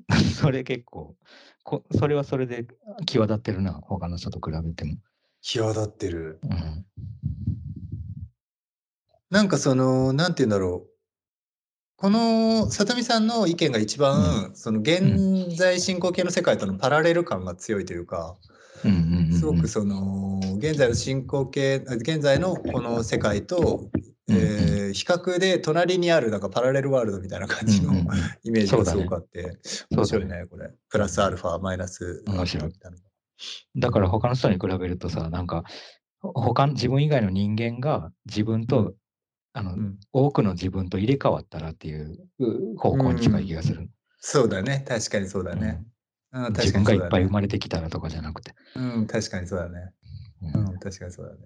[0.41, 1.17] それ結構
[1.65, 2.67] こ、それはそれで
[3.07, 4.99] 際立ってるな、他の人と比べても。
[5.43, 6.41] 際立ってる。
[6.43, 6.87] うん。
[9.31, 10.91] なんかその、なんて言うんだろう。
[11.97, 18.37] この里見さんの意見が一番、その現在進行形の世界とのパラレル感が強いというか、
[18.85, 19.39] うんうんうんうん。
[19.39, 23.91] すごくその現在の進行形あ現在のこの世界と、
[24.29, 28.17] えー比較で隣にあるなんかパラレルワールドみたいな感じのうんうんうん。
[28.43, 29.59] イメージがすごくあって、
[29.91, 30.71] 面白いねこれ。
[30.89, 32.99] プラスアルファマイナス面白いみたいな
[33.77, 35.65] だから他の人に比べるとさ、なんか、
[36.21, 38.95] ほ他の自分以外の人間が自分と、うん。
[39.53, 39.99] あの、うん。
[40.13, 43.89] 多くの自分と入れ替わったらっていうう方向に近い気がする。
[44.19, 44.85] そうだね。
[44.87, 45.83] 確かにそうだね、
[46.33, 48.55] うん自分がいっぱい生ままれてきたらとかじゃなくて。
[48.77, 49.93] うん確かにそうだね。
[50.43, 50.69] うん。
[50.69, 51.39] うん確かにそうだね。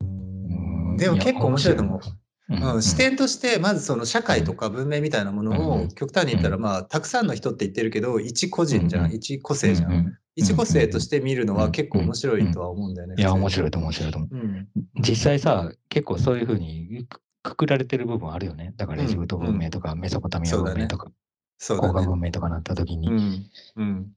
[0.00, 0.96] うん。
[0.96, 2.00] でも結構面白いと思う。
[2.48, 2.74] うん。
[2.74, 6.62] うん、視点としてまずその社会とか文明みたいなものうんを極端に言ったらうん。
[6.62, 9.14] まあたくさんの人って言ってるけど一個人じゃうんん。
[9.14, 11.60] 一個性じゃうんん一個性として見るのうん。
[11.60, 13.14] は結構面白いとは思うんだよね。
[13.18, 14.34] いや、面白いと思う、面白いと思う。
[14.34, 14.68] うん。
[15.00, 18.74] 実際さ、結構そういうふうにくくくられてる部分あるよね。
[18.76, 21.10] だからエジプト文明とかメソポタミア文明とか、
[21.58, 22.06] そうだね。
[22.06, 23.50] 文明とかなった時に、うん。
[23.76, 24.12] うん。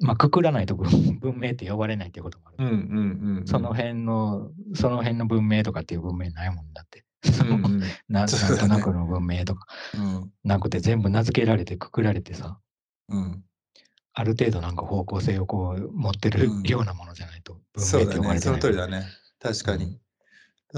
[0.00, 2.68] まあ、くくらないと文文明って呼ばれないっていうこともある。
[2.68, 7.04] うんうんうんその辺の、その辺の文明とかっていう文明ないもんだって。
[7.42, 7.82] うんうん。
[8.08, 9.66] なんとなくの文明とか。
[9.94, 10.32] うん。
[10.44, 12.58] なくて全部名付けられてくくられてさ、
[13.08, 13.44] うん
[14.18, 18.14] ある程度なんか方向性をこう持ってるうんようなものじゃないと文そうだね。
[18.14, 18.56] そ明って呼ばれてない。
[18.56, 19.04] の通りだね。
[19.40, 19.84] 確かに。
[19.84, 20.00] うん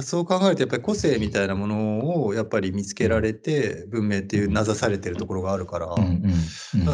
[0.03, 5.97] そう考えるとやっぱり個性みたいなものをやっぱり見つけられて文明っていう名指されてるところがあるから、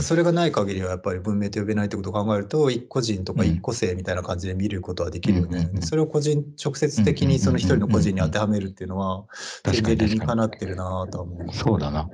[0.01, 5.79] それがない限りはやっぱり文明と呼べないってことを考えると一個人とかうん一個性みたいな感じで見ることはできるよねうんうんう。
[5.81, 9.27] んそれを個人直接的にその一人の個人に当てはめるっていうのは
[9.63, 11.53] 確かに全然理に確かかなってるなとは思う。
[11.53, 12.09] そうだな。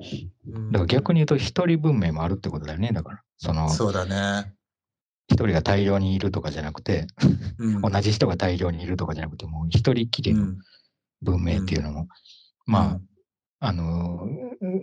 [0.52, 2.90] うんだから逆に言うと一人文明もあるってことだよね。
[2.92, 4.54] だから、そのそうだね。
[5.28, 7.08] 一人が大量にいるとかじゃなくて、
[7.58, 7.80] うん。
[7.80, 10.58] 同じ人が大量にいるとかじゃなくて、もう一人きりのうん。
[11.22, 12.08] 文明っていうのも、
[12.66, 12.86] まうん。
[12.86, 13.00] あ、
[13.60, 14.28] あの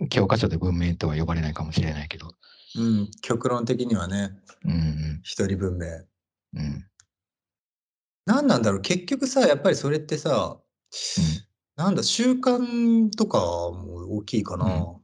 [0.02, 2.32] ー、教科書で文明とは呼ばれないかもしれないけど、
[2.76, 4.30] うん、極論的にはね。
[4.66, 5.20] うんうん。
[5.22, 5.86] 一人文明。
[6.54, 6.86] うん。
[8.26, 8.80] 何なんだろう。
[8.82, 10.58] 結局さやっぱりそれってさ、
[11.76, 14.99] なんだ習慣とかも大きいかな。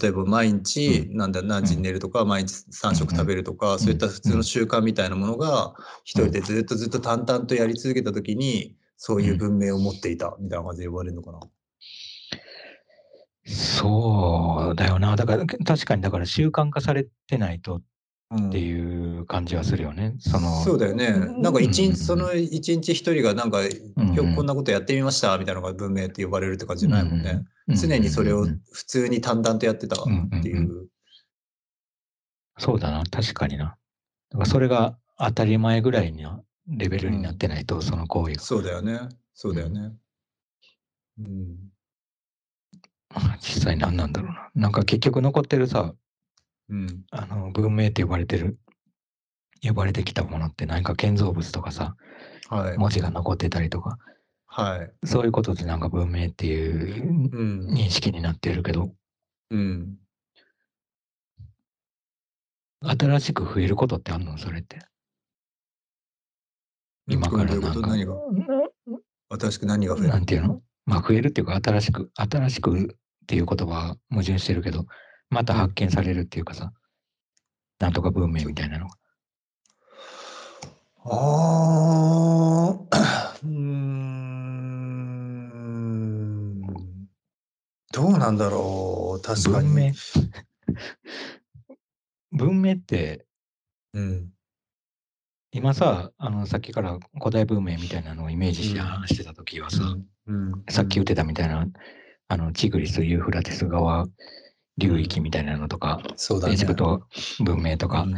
[0.00, 5.74] 例えば毎日、なんだ何時に寝るとか、毎日3食食べるとか、そういった普通の習慣みたいなものが
[6.04, 11.40] 一人でずっとずっと淡々とやり続けた時にそういう文明を持っていたみたいな感じで言われるのかな？
[13.46, 15.16] そうだよな。
[15.16, 17.82] だから、確かに、だから習慣化されてないとうん
[18.34, 20.14] っていう感じはするよね。
[20.18, 21.12] その、そうだよね。
[21.40, 27.30] なんか一うん日、その一日一人がなんか、ん今日こんなことやってみましたみたいなのが文明って呼ばれるって感じじゃないもんね。
[27.68, 30.04] うん常にそれをうん普通に淡々とやってたっ
[30.42, 30.56] ていう。
[30.56, 30.86] うん
[32.60, 33.04] そうだな。
[33.04, 33.76] 確かにな。
[34.30, 38.40] だからそれが当たり前ぐらいのレベルになってないと、その行為が。
[38.42, 38.98] そうだよね。
[39.34, 39.92] そうだよね。
[41.20, 41.56] うん。
[43.40, 44.50] 実際何なんだろうな。
[44.54, 45.94] なんか結局残ってるさ、
[46.70, 47.04] うん。
[47.10, 48.58] あの、文明って呼ばれてる、
[49.62, 51.96] 呼ばれてきたものって何か建造物とかさ、
[52.48, 52.78] はい。
[52.78, 53.98] 文字が残ってたりとか、
[54.46, 55.06] はい。
[55.06, 57.66] そういうことでなんか文明っていううん。
[57.68, 58.92] 認識になってるけど、
[59.50, 59.96] うん。
[62.80, 64.38] 新しく増えることってあんの？
[64.38, 64.78] それって。
[67.08, 70.08] 今からなんか、新しく何が増える？
[70.10, 70.62] なんていうの？
[70.86, 72.86] まあ増えるっていうか、新しく、新しくっ
[73.26, 74.86] ていう言葉は矛盾してるけど、
[75.30, 76.72] また発見されるっていうかさ、
[77.78, 78.96] なんとか文明みたいなのが。
[81.04, 83.88] ああ、うーん。
[87.92, 89.22] どうなんだろう。
[89.22, 89.94] 確か文明に。
[92.32, 93.26] 文明って、
[93.94, 94.30] うん。
[95.50, 100.64] 今さ、あの、さっきから古代文明みたいなのをイメージしてうん話してたときはさ、うん。
[100.68, 101.66] さっき言ってたみたいな、
[102.28, 104.06] あの、チグリス、ユーフラテス川
[104.78, 106.54] 流域みたいなのとか、そうだね。
[106.54, 107.02] エジプト
[107.44, 108.14] 文明とかう、ん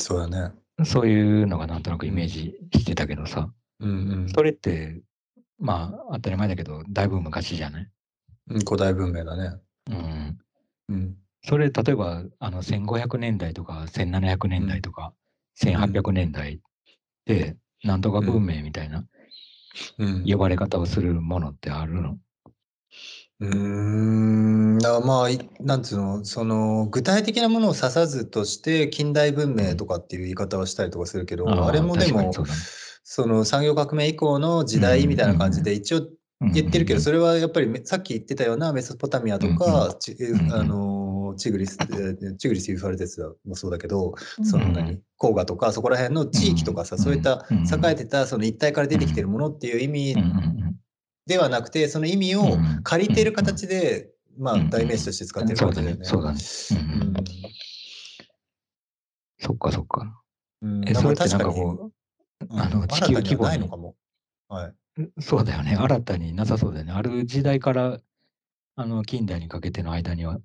[0.00, 0.52] そうだね。
[0.84, 3.92] そういうのがなんとなくイメージしてたけどさ、うんう
[4.24, 5.00] んそれって、
[5.58, 7.90] まあ、当たり前だけど、だいぶ昔じゃない？
[8.50, 8.58] うん。
[8.60, 9.60] 古代文明だね。
[9.90, 10.38] うん。
[10.88, 11.16] うん。
[11.42, 15.12] それ、例えば、あの、1500年代とか、1700年代とか、
[15.56, 16.60] 1800年代
[17.26, 19.04] で、なんとか文明みたいな
[19.98, 20.24] うん。
[20.26, 22.18] 呼ばれ方をするものってあるの？
[23.40, 32.60] うーん、だからまあ、いなんつうの、その、具体的なものを指さずとして、近代文明とかっていう言い方をしたりとかするけど、ーあれもでも確かにそ、うだね。
[33.04, 36.08] その産業革命以降の時代みたいな感じで一応うん
[36.52, 39.56] 言ってるけど、それはやっぱりめさっき言ってたようなメソポタミアとうん。
[39.56, 40.52] か、ちん。
[40.52, 44.14] あのチグリス、えーチグリス・ユーファルテスもそうだけど、
[44.44, 44.72] そのうん。
[44.72, 47.02] 何、黄河とかそこら辺の地域とかさ、うん。
[47.02, 47.58] そういったうん。
[47.58, 50.20] 栄えてたその一帯から出てきてるものっていう意味うん。
[50.20, 50.78] うん
[51.28, 55.96] ではなくて、その意味をうん借りてる形で、まあうん代名詞として使ってるそうだよね。。
[55.96, 56.38] ねそうだね。
[59.38, 60.22] そっかそっか。
[60.86, 61.92] え、それってなんかこ
[62.40, 63.94] うんあの地球規模にないのかも。
[64.48, 65.02] はい。
[65.02, 65.76] う、そうだよね。
[65.76, 66.92] 新たになさそうだよね。
[66.92, 68.00] ある時代から、
[68.76, 70.38] あの、近代にかけての間には、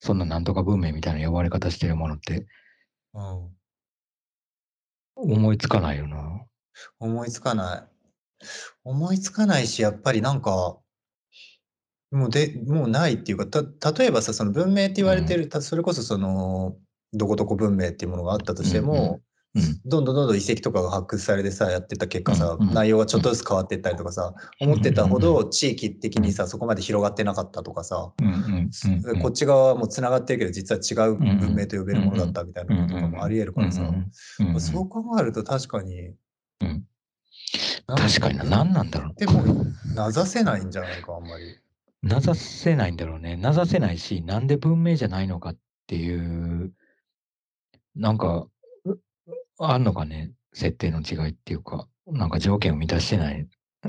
[0.00, 2.46] そんななんとか文明みたいな呼ばれ方してるものって
[3.14, 3.48] うん
[5.16, 6.44] 思いつかないよな。
[7.00, 7.97] 思いつかない。
[8.84, 10.78] 思いつかないし、やっぱりなんか、
[12.10, 16.76] もうで、もうないっていうか、た、例えばさ、その文明って言われてる、たそれこそその、
[17.12, 19.20] どこどこ文明っていうものがあったとしても、
[19.54, 19.80] うん。
[19.84, 29.20] どんどんどんどん遺跡とかが発掘されてさ、やってった結果さ、うんうん内容がちょっとずつ変わっていったりとかさ、思ってたほど地域的にさ、そこまで広がってなかったとかさ、うんうんうんうん。
[29.20, 36.08] こっち側はもう繋がってるけど、実は違う文明と呼べるものだったみたいなこととかもあり得るからさ、うんうんうんそう考えると確かに、
[36.60, 36.84] うんなん
[37.96, 38.44] 確かにな。
[38.44, 39.14] 何なんだろう。
[39.14, 39.42] でも、
[39.94, 41.58] 名指せないんじゃないか、あんまり。
[42.02, 43.36] 名指せないんだろうね。
[43.36, 46.72] 名指せないし、なんで文明じゃないのかっていう、
[47.96, 48.46] なんか、
[48.84, 48.98] う
[49.58, 53.48] あんのかね、設定の違いっていうか、なんか条件を満たしてない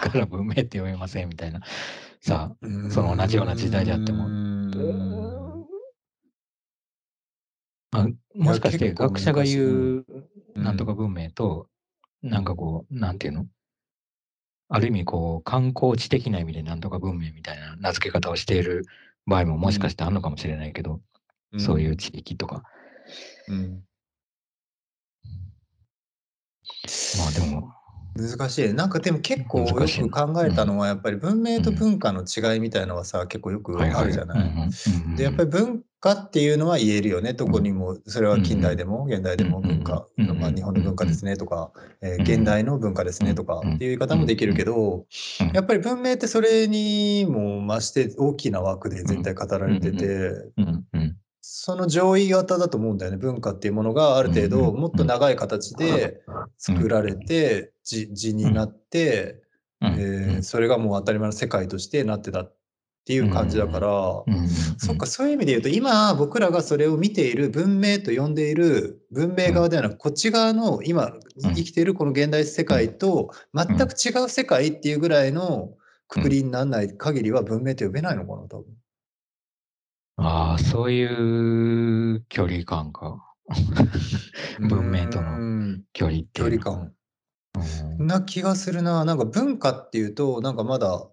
[0.00, 1.60] から文明って呼べませんみたいな。
[2.20, 4.28] さあ、その同じような時代であっても
[7.90, 10.04] まあ、もしかして学者が言う
[10.54, 11.68] うんなんとか文明と、
[12.22, 13.46] なんかこう、なんていうの？
[14.68, 18.84] ある意味こう、観光地的な意味でなんとか文明みたいな名付け方をしている
[19.26, 21.00] 場合ももしかしてあるのかもしれないけど、
[21.58, 22.62] そういう地域とか。
[23.48, 23.82] うん。
[27.18, 27.72] まあでも、
[28.14, 28.74] 難しい。
[28.74, 33.80] なんかでも結構よく考えたのは、やっぱり文明と文化の違いみたいのはさ、結構よく。
[33.80, 34.38] あるじゃない？
[34.38, 35.16] うんうんうん。
[35.16, 37.34] で、やっぱり文化っていうのは言えるよね。
[37.34, 41.70] どこにも、それは近代でも現代でも文化、うんまあ日本の文化ですねとか、
[42.00, 45.06] えーうん現代の文化ですねとかっていう言い方もできるけど、
[45.40, 50.32] うんやっぱり文明ってそれにも増して大きな枠で絶対語られてて、
[51.40, 53.18] その上位型だと思うんだよね。
[53.18, 56.22] 文化っていうものがある程度うんもっと長い形で
[56.56, 59.42] 作られて、字字になって、
[59.82, 62.56] うんえーそれがもう当たり前の世界としてなってたっ
[63.10, 63.88] ていう感じだから、
[64.78, 75.70] そっか、そういう意味で言うと、今僕らがそれを見ている文明と呼んでいる文明側ではなく、こっち側の今生きているこの現代世界と全く違う世界っていうぐらいの
[76.06, 78.64] くくりにならない限りは文明と呼べないのかな、多分。
[80.18, 81.04] ああ、そうい
[82.14, 83.26] う距離感か。
[84.70, 86.82] 文明とのうん距離っていうの距離感。
[86.84, 89.04] うんな気がするな。
[89.04, 91.09] なんか文化っていうと、なんかまだ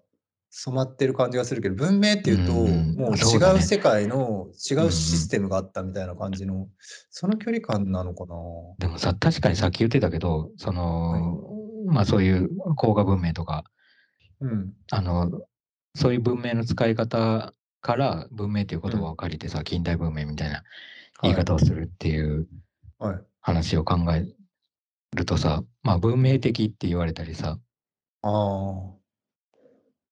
[0.50, 6.68] 染まってる感じがするけど、文明っていうと、うんもう違う世界の違うシステムがあったみたいな感じの、
[7.10, 8.34] その距離感なのかな？
[8.78, 11.40] でもさ、確かにさっき言ってたけど、その、
[11.86, 13.64] まあそういう工画文明とか、
[14.40, 14.72] うん。
[14.90, 15.30] あの、
[15.94, 20.64] そういう文明の使い方から文明っていう言葉を借りてさ、近代文明みたいな
[21.22, 22.48] 言い方をするっていう
[22.98, 23.14] はい。
[23.14, 23.24] はい。
[23.40, 24.26] 話を考え
[25.14, 27.58] るとさ、まあ文明的って言われたりさ、
[28.22, 28.97] ああ。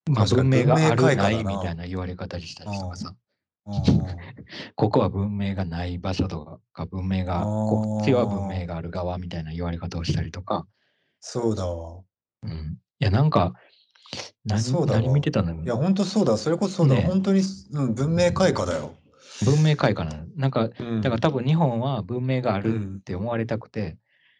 [0.09, 3.14] まあ文明があるないみたいな言われ方したりとかさ、
[4.76, 10.66] ここは文明がない場所とか、文明が、こっちは文明がある側みたいな言われ方をしたりとか、
[11.20, 12.02] そうだわ。
[12.44, 12.78] うん。
[13.00, 13.54] いや、なんか、
[14.44, 16.36] 何そうだわ何見てたのいや、本当そうだ。
[16.36, 16.94] それこそそうだ。
[16.94, 17.42] ね本当に、
[17.72, 18.94] うん、文明開化だよ。
[19.44, 20.26] 文明開化なの。
[20.36, 23.98] なんか、うんだから多分日本は文明があるうんって思われたくて、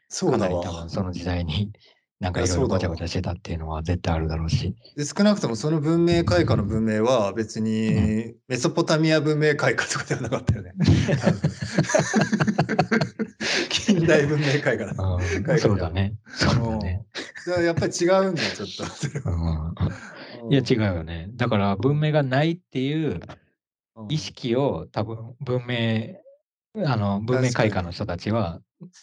[0.09, 0.91] そうだわかなり多分。
[0.91, 1.73] その時代に
[2.19, 4.75] なんかいろいろごちゃごちゃしてたっていうのは絶対あるだろうし。
[4.97, 10.73] で少なくともその文明開化の文明は別にメソポタミア文明開化とかではなかったよね。
[11.21, 11.41] 多分
[13.69, 14.93] 現代文明開化だ。
[14.93, 16.15] うん海外そうだね。
[16.27, 17.07] そうだね。
[17.63, 21.29] やっぱり違うんだよ、ちょっといや違うよね。
[21.35, 23.21] だから文明がないっていう
[23.97, 28.61] うん意識を多分文明、あの文明開化の人たちは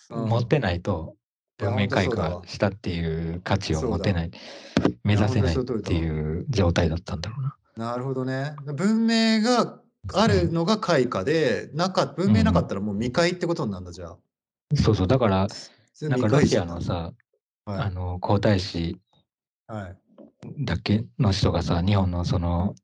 [0.09, 1.15] うん持ってないと
[1.57, 4.31] 文明開化したっていう価値を持てない、
[5.03, 7.91] 目指せないっていう状態だったんだろうな。
[7.91, 8.55] なるほどね。
[8.65, 9.79] 文明が
[10.13, 14.17] あるのが開化で、なか文明なかったらもう未開ってことになるんだ、じゃあ。
[14.75, 15.47] そうそう、だから、
[16.01, 17.13] なんかロシアのさ、はい
[17.65, 18.99] あの皇太子
[19.67, 19.97] はい。
[20.65, 22.75] だけの人がさ、日本のその、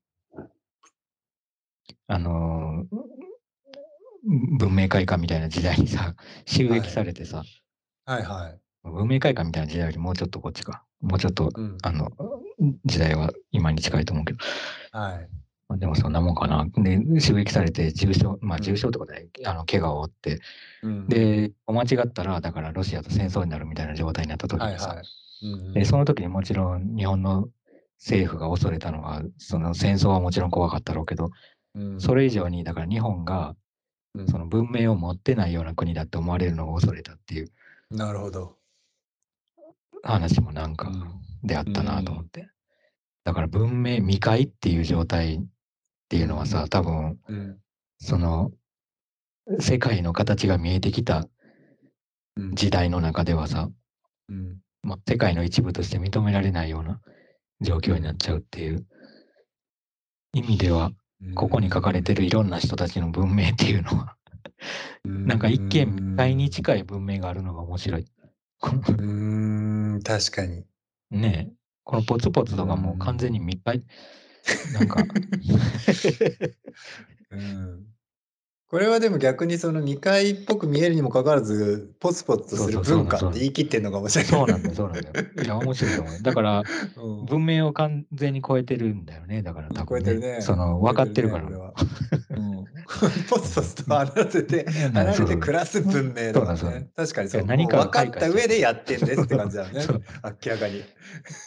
[2.07, 2.97] あのー
[4.57, 6.13] 文明開化みたいな時代にさ、
[6.45, 7.47] 襲撃されてさ、はい
[8.17, 8.59] はい。
[8.83, 10.83] 文明開化みたいな時代よりもうちょっとこっちか。
[11.01, 11.77] もうちょっと、うん。
[11.83, 12.09] あの、
[12.85, 14.39] 時代は今に近いと思うけど、
[14.91, 15.29] はい。
[15.67, 16.65] まあでもそんなもんかな。
[16.75, 20.39] で、襲撃されて重傷、まあうん重傷ってことで、あの、怪我を負って、
[20.81, 25.05] うん、で、間違ったら、だからロシアと戦争になるみたいな状態になった時にさ、はいはい。
[25.41, 27.47] うんで、その時にもちろん日本の
[27.99, 31.29] 政府が恐れたのは、その戦争はもちろん怖かったろうけど、
[31.75, 33.55] うんそれ以上に、だから日本が
[34.15, 37.51] うんその文明を持ってないような国だって思われるのを恐れたっていう
[37.91, 38.57] なるほど。
[40.03, 40.91] 話もなんか
[41.43, 42.49] であったなと思って。
[43.23, 45.39] だから文明、未開っていう状態っ
[46.09, 47.59] ていうのはさ、多分、うん。
[47.99, 48.51] その、
[49.59, 51.27] 世界の形が見えてきた
[52.35, 53.69] うん時代の中ではさ、
[54.29, 57.01] うんまあ、世界の一部として認められないような
[57.61, 58.85] 状況になっちゃうっていう
[60.33, 60.91] 意味では、
[61.35, 64.15] ここに書かれてるいろんな人たちの文明っていうのは、
[65.05, 68.05] なんか一見未開に近い文明があるのが面白い。
[68.61, 70.65] うーん、確かに。
[71.11, 73.83] ねえ、このポツポツとかもう完全に未開、
[74.73, 75.03] なんか、
[77.31, 77.85] うん
[78.69, 84.31] これはでも逆にその未開っぽく見えるにもかかわらず、ポツポツとする文化って言い切ってんのかもしれない。
[84.31, 85.25] そうなんだよ、そうなんだよ。
[85.43, 86.21] いや、面白いと思う。
[86.21, 86.61] だから、
[86.97, 89.41] うん文明を完全に超えてるんだよね。
[89.41, 90.41] だから多分、超えてるね。
[90.41, 91.49] その、分かってるから。
[93.27, 96.89] ポツポツと離れて、離れて暮らす文明だね。
[96.95, 97.45] 確かにそう。
[97.45, 99.83] 何か分かった上でやってんですって感じだよね。
[100.43, 100.83] 明らかに。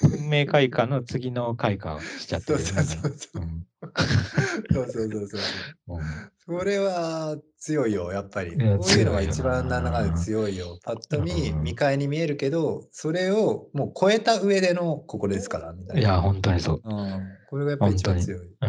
[0.03, 2.65] 文明開化の次の開化をしちゃってそうる。
[2.65, 3.43] そうそうそう。
[3.43, 3.65] うん
[4.73, 5.97] そうそうそうそう。
[5.97, 6.03] うん
[6.45, 8.51] それは強いよ、やっぱり。
[8.51, 10.77] こういうのが一番なんだかんだ強いよ。
[10.83, 16.03] パッと見、うん未開に見えるけど、それをもう超えた上でのここですから、みたいな。
[16.03, 16.83] いや、本当にそう。
[16.85, 18.41] うん、これがやっぱり一番強い。
[18.41, 18.69] うん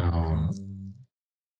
[0.50, 0.50] ん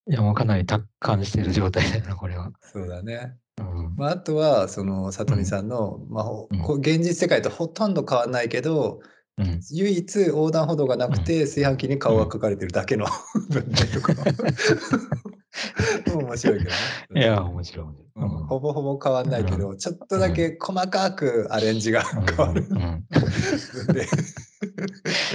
[0.06, 2.52] いや、もうかなり達観してる状態だよな、これは。
[2.60, 3.36] そうだね。
[3.58, 9.00] うんまあ、あとは、その、里見さんの、まあ現実世界とほとんど変わらないけど、
[9.36, 13.06] うん唯一横断歩道がなくて、炊飯器に顔が描かれてるだけの
[13.50, 14.14] 文明とか。
[16.14, 16.70] 面白いけど
[17.10, 17.22] ね。
[17.22, 17.86] いや、面白い。
[17.86, 22.64] 面うん白いほぼほぼ変わんないけど、ちょっとだけ細かくアレンジがうん変わる。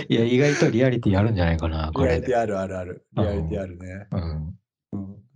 [0.08, 2.28] いや、意外とリアリティあるんじゃないかな、これで。
[2.28, 3.06] リアリティあるあるある。
[3.18, 4.08] リアリティあるね。
[4.12, 4.56] うん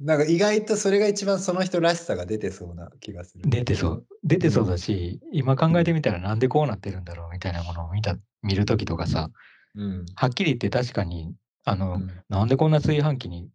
[0.04, 3.50] なんか意外とそれが一番その人らしさが出てそうな気がする。
[3.50, 4.08] 出てそう。
[4.24, 9.30] 出てそうだし、今考えてみたらなんでこうなってるんだろうみたいなものを見た見るときとかさ、
[9.76, 10.06] うん。
[10.16, 11.34] はっきり言って確かに、
[11.64, 13.50] あの、うんなんでこんな炊飯器に、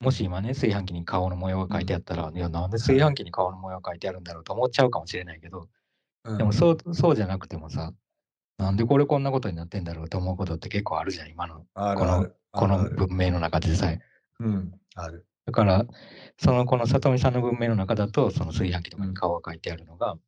[0.00, 5.68] もし今ね、炊飯器に顔の模様が書いてあったら、いや、なんで炊飯器に顔の模様が書いてあるんだろうと思っちゃうかもしれないけど、
[6.24, 7.92] うんでもそうそうじゃなくてもさ、
[8.58, 14.00] なんでこれこんなことになってんだろうと思うことって結構あるじゃん、今の、このこの文明の中でさえ。
[14.38, 14.72] うん。
[14.94, 15.26] ある。
[15.46, 15.86] だから、
[16.38, 20.20] そのこの里見さんの文明の中だと、その炊飯器とかに顔が書いてあるのが、ね。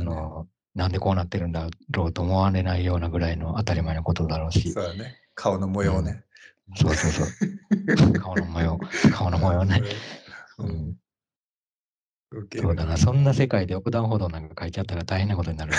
[0.00, 5.16] の、なんでこうなってるんだろうと思われないようなぐらいの当たり前のことだろうしそ、うだね。
[5.34, 6.24] 顔の模様ね。
[6.76, 7.26] そうそうそう。
[8.18, 8.78] 顔の模様、
[9.12, 9.82] 顔の模様ね。
[10.58, 10.64] う。
[10.64, 10.96] うん
[12.58, 15.74] そうだな、そんな世界で横断歩道なんか書いちゃったら大変なことになる。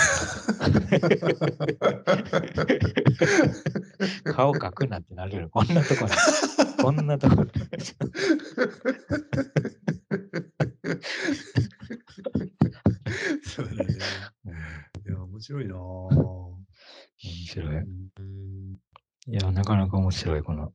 [4.24, 5.48] 顔描くなってなるよ。
[5.50, 6.10] こんなところ。
[6.80, 7.48] こんなところ。
[13.44, 13.86] そうだね。
[14.46, 15.78] うんいや、面白いなぁ。
[15.78, 16.64] 面
[17.46, 17.76] 白い。
[17.76, 18.10] うん
[19.26, 20.70] いや、なかなか面白い、この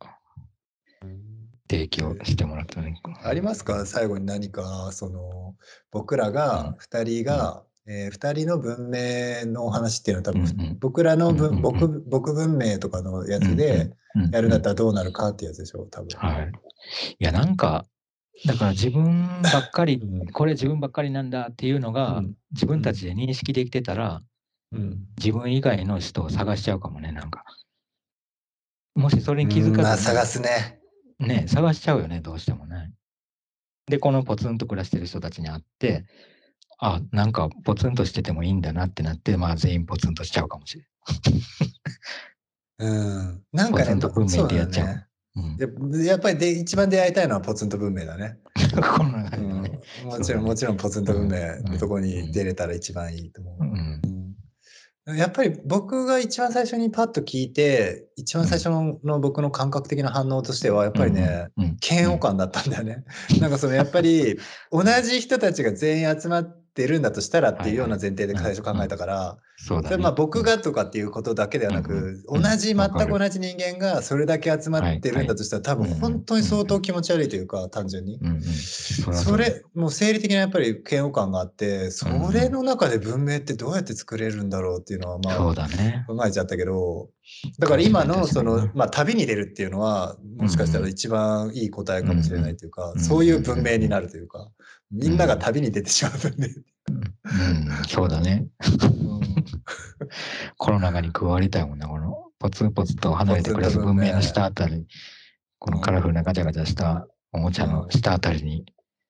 [1.69, 2.99] 提供してもらったね。
[3.23, 3.85] ありますか？
[3.85, 5.55] 最後に何か、その、
[5.91, 16.07] 僕らが、二人が、えー二人の文明のお話っていうのは多うん分、うん僕らのうんうんうん文僕僕文明とかのやつでうんやるんだったらどうなるかってやつでしょ多分。
[16.17, 16.51] はい。
[17.19, 17.85] いや、なんか、
[18.45, 24.21] だから自分ばっかり、うんこれ自分ばっかりなんだっていうのが、うん自分たちで認識できてたら、
[24.71, 27.43] うん自分以外の人を探しちゃうかもね、なんか。
[28.95, 30.79] もしそれに気づかずにまあ探すね。
[31.19, 32.91] ね、探しちゃうよね、どうしてもね。
[33.87, 36.05] で、このポツンと暮らしてる人たちに会って、
[36.79, 40.85] あ、なんかポツンとしててもいいんだなってなって、まあ全員ポツンとしちゃうかもしれ
[42.79, 43.43] うん。
[43.51, 46.03] なんかね、ポツンと文明でやっちゃうそだねん。
[46.03, 48.37] ややっぱりで一番出会いたいのはポツンと文明だね。
[48.73, 49.79] うん、この中うんでね。
[50.05, 53.63] もちろん、もちろんポツンと文明うんのとこに出れたら一番いいと思う。
[53.63, 54.01] うん。
[54.03, 54.19] うん
[55.15, 63.03] やっぱり僕が一番最初にパッと聞いて、一番最初のの僕の感覚的な反応としては、やっぱりね、うん、嫌悪感だったんだよね。
[63.39, 64.37] なんかそのやっぱり
[64.71, 69.97] 同じ人たちが全員集まってるんだとしたらっていうような前提で最初考えたから、そうだね。
[69.97, 78.17] まあ僕がとかっていうことだけではなく、うん同じ、全く同じ人間がそれだけ集まってるんだとしたら、多分本当に相当気持ち悪いというか、単純に。
[78.21, 78.41] うんうん。
[78.41, 86.05] そそれ、もう生理的なやっぱり嫌悪感があって、それの中で文明ってどうやって作れるんだろうっていうのは、まあ、そうだね。
[86.07, 87.09] 考えちゃったけど、
[87.59, 94.49] だから今のそのまあ旅に出るっていうのは、もしかしたら一番いい答えかもしれないというか、うんそういう文明になるというか、
[94.91, 96.47] みんなが旅に出てしまう文明。
[96.87, 98.47] うん、そうだね。
[100.57, 104.87] この中に加わりたいもんな、このポツポツと離れて暮らす文明の下あたり、
[105.59, 108.65] このカラフルなガチャガチャしたおもちゃの下あたりに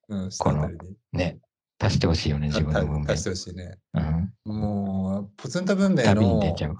[0.09, 0.69] うん、この
[1.13, 1.37] ね、
[1.79, 3.11] 足してほしいよね、自分の文明。
[3.11, 3.23] 足し。
[3.23, 3.77] てほしいね。
[3.93, 6.77] うん、もう、ポツンと文明旅にの出ちゃう。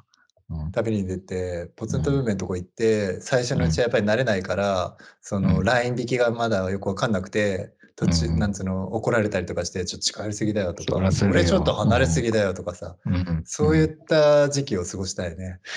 [0.50, 0.72] うん。
[0.72, 5.64] 旅に出て、ポツンと文明のとこ行って、最初のうちはやっぱり慣れないから、そのうん。
[5.64, 15.60] ライン引きがまだよくわかんなくて、途中、うんなんつうの、怒られたりとかして、ちょっと近寄りすぎだよとか、そらするよ俺ちょっと離れすぎだよとかさ、うんうんそういった時期を過ごしたいね。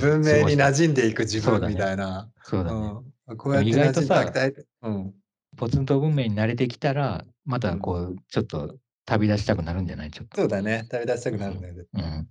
[0.00, 2.30] 文明に馴染んでいく自分みたいな。
[2.44, 2.92] そうだね。
[3.28, 4.54] うん、こうやって意外と馴染んでさいきたい。
[4.82, 5.12] うん。
[5.56, 8.76] ポツンと文明に慣れてきたら、またこう、ちょっと
[9.06, 10.10] 旅立ちたくなるんじゃない？
[10.12, 10.36] ちょっと。
[10.42, 10.86] そうだね。
[10.88, 11.84] 旅立ちたくなるんだよね。
[11.94, 12.28] うん。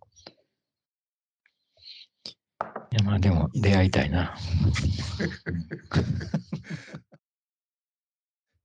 [2.94, 4.36] いや、まあでも出会いたいな。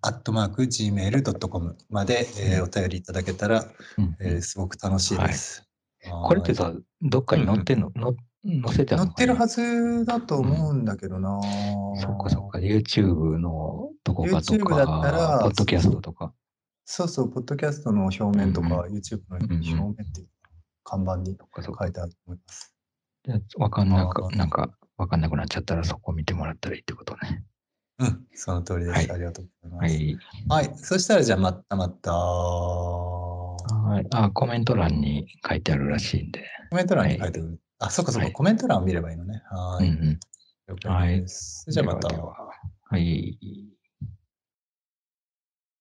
[0.00, 3.64] アットマーク gmail.com まで、えーお便りいただけたら、
[3.96, 4.16] うん。
[4.20, 5.64] えーすごく楽しいです。
[6.04, 8.14] これってさ、どっかに載ってんの、の
[8.64, 10.00] 載せて載ってるはず。
[10.00, 11.40] ずだと思うんだけどな、
[11.96, 16.32] そっかそっか、YouTube のとこかと YouTube だったらか、ポッドキャストとか。
[16.90, 20.50] そうそう、ポッドキャストの表面とか、う YouTube んうん表面っていうか
[20.84, 21.86] 看板に書か。
[21.86, 22.74] いてあると思います。
[23.58, 27.44] わかんなくなんか、わかんなくなっちゃったらそこ見てもらったらいいってことね。
[27.98, 28.96] うん、その通りです。
[28.96, 29.94] はいありがとうございます。
[29.94, 30.66] はい。
[30.70, 32.14] はい、そしたらじゃあまたまた。
[32.14, 34.06] はい。
[34.10, 36.42] あ、コメント欄に書いてあるらしいんで。
[36.70, 37.60] コメント欄に書いてある。
[37.80, 39.42] あ、そっかそっか、はいコメント欄を見ればいいのね。
[39.50, 39.90] はーい。
[39.90, 40.20] うんうん。
[40.68, 41.66] 了解です。
[41.68, 42.08] じゃあまた。
[42.08, 43.38] はい。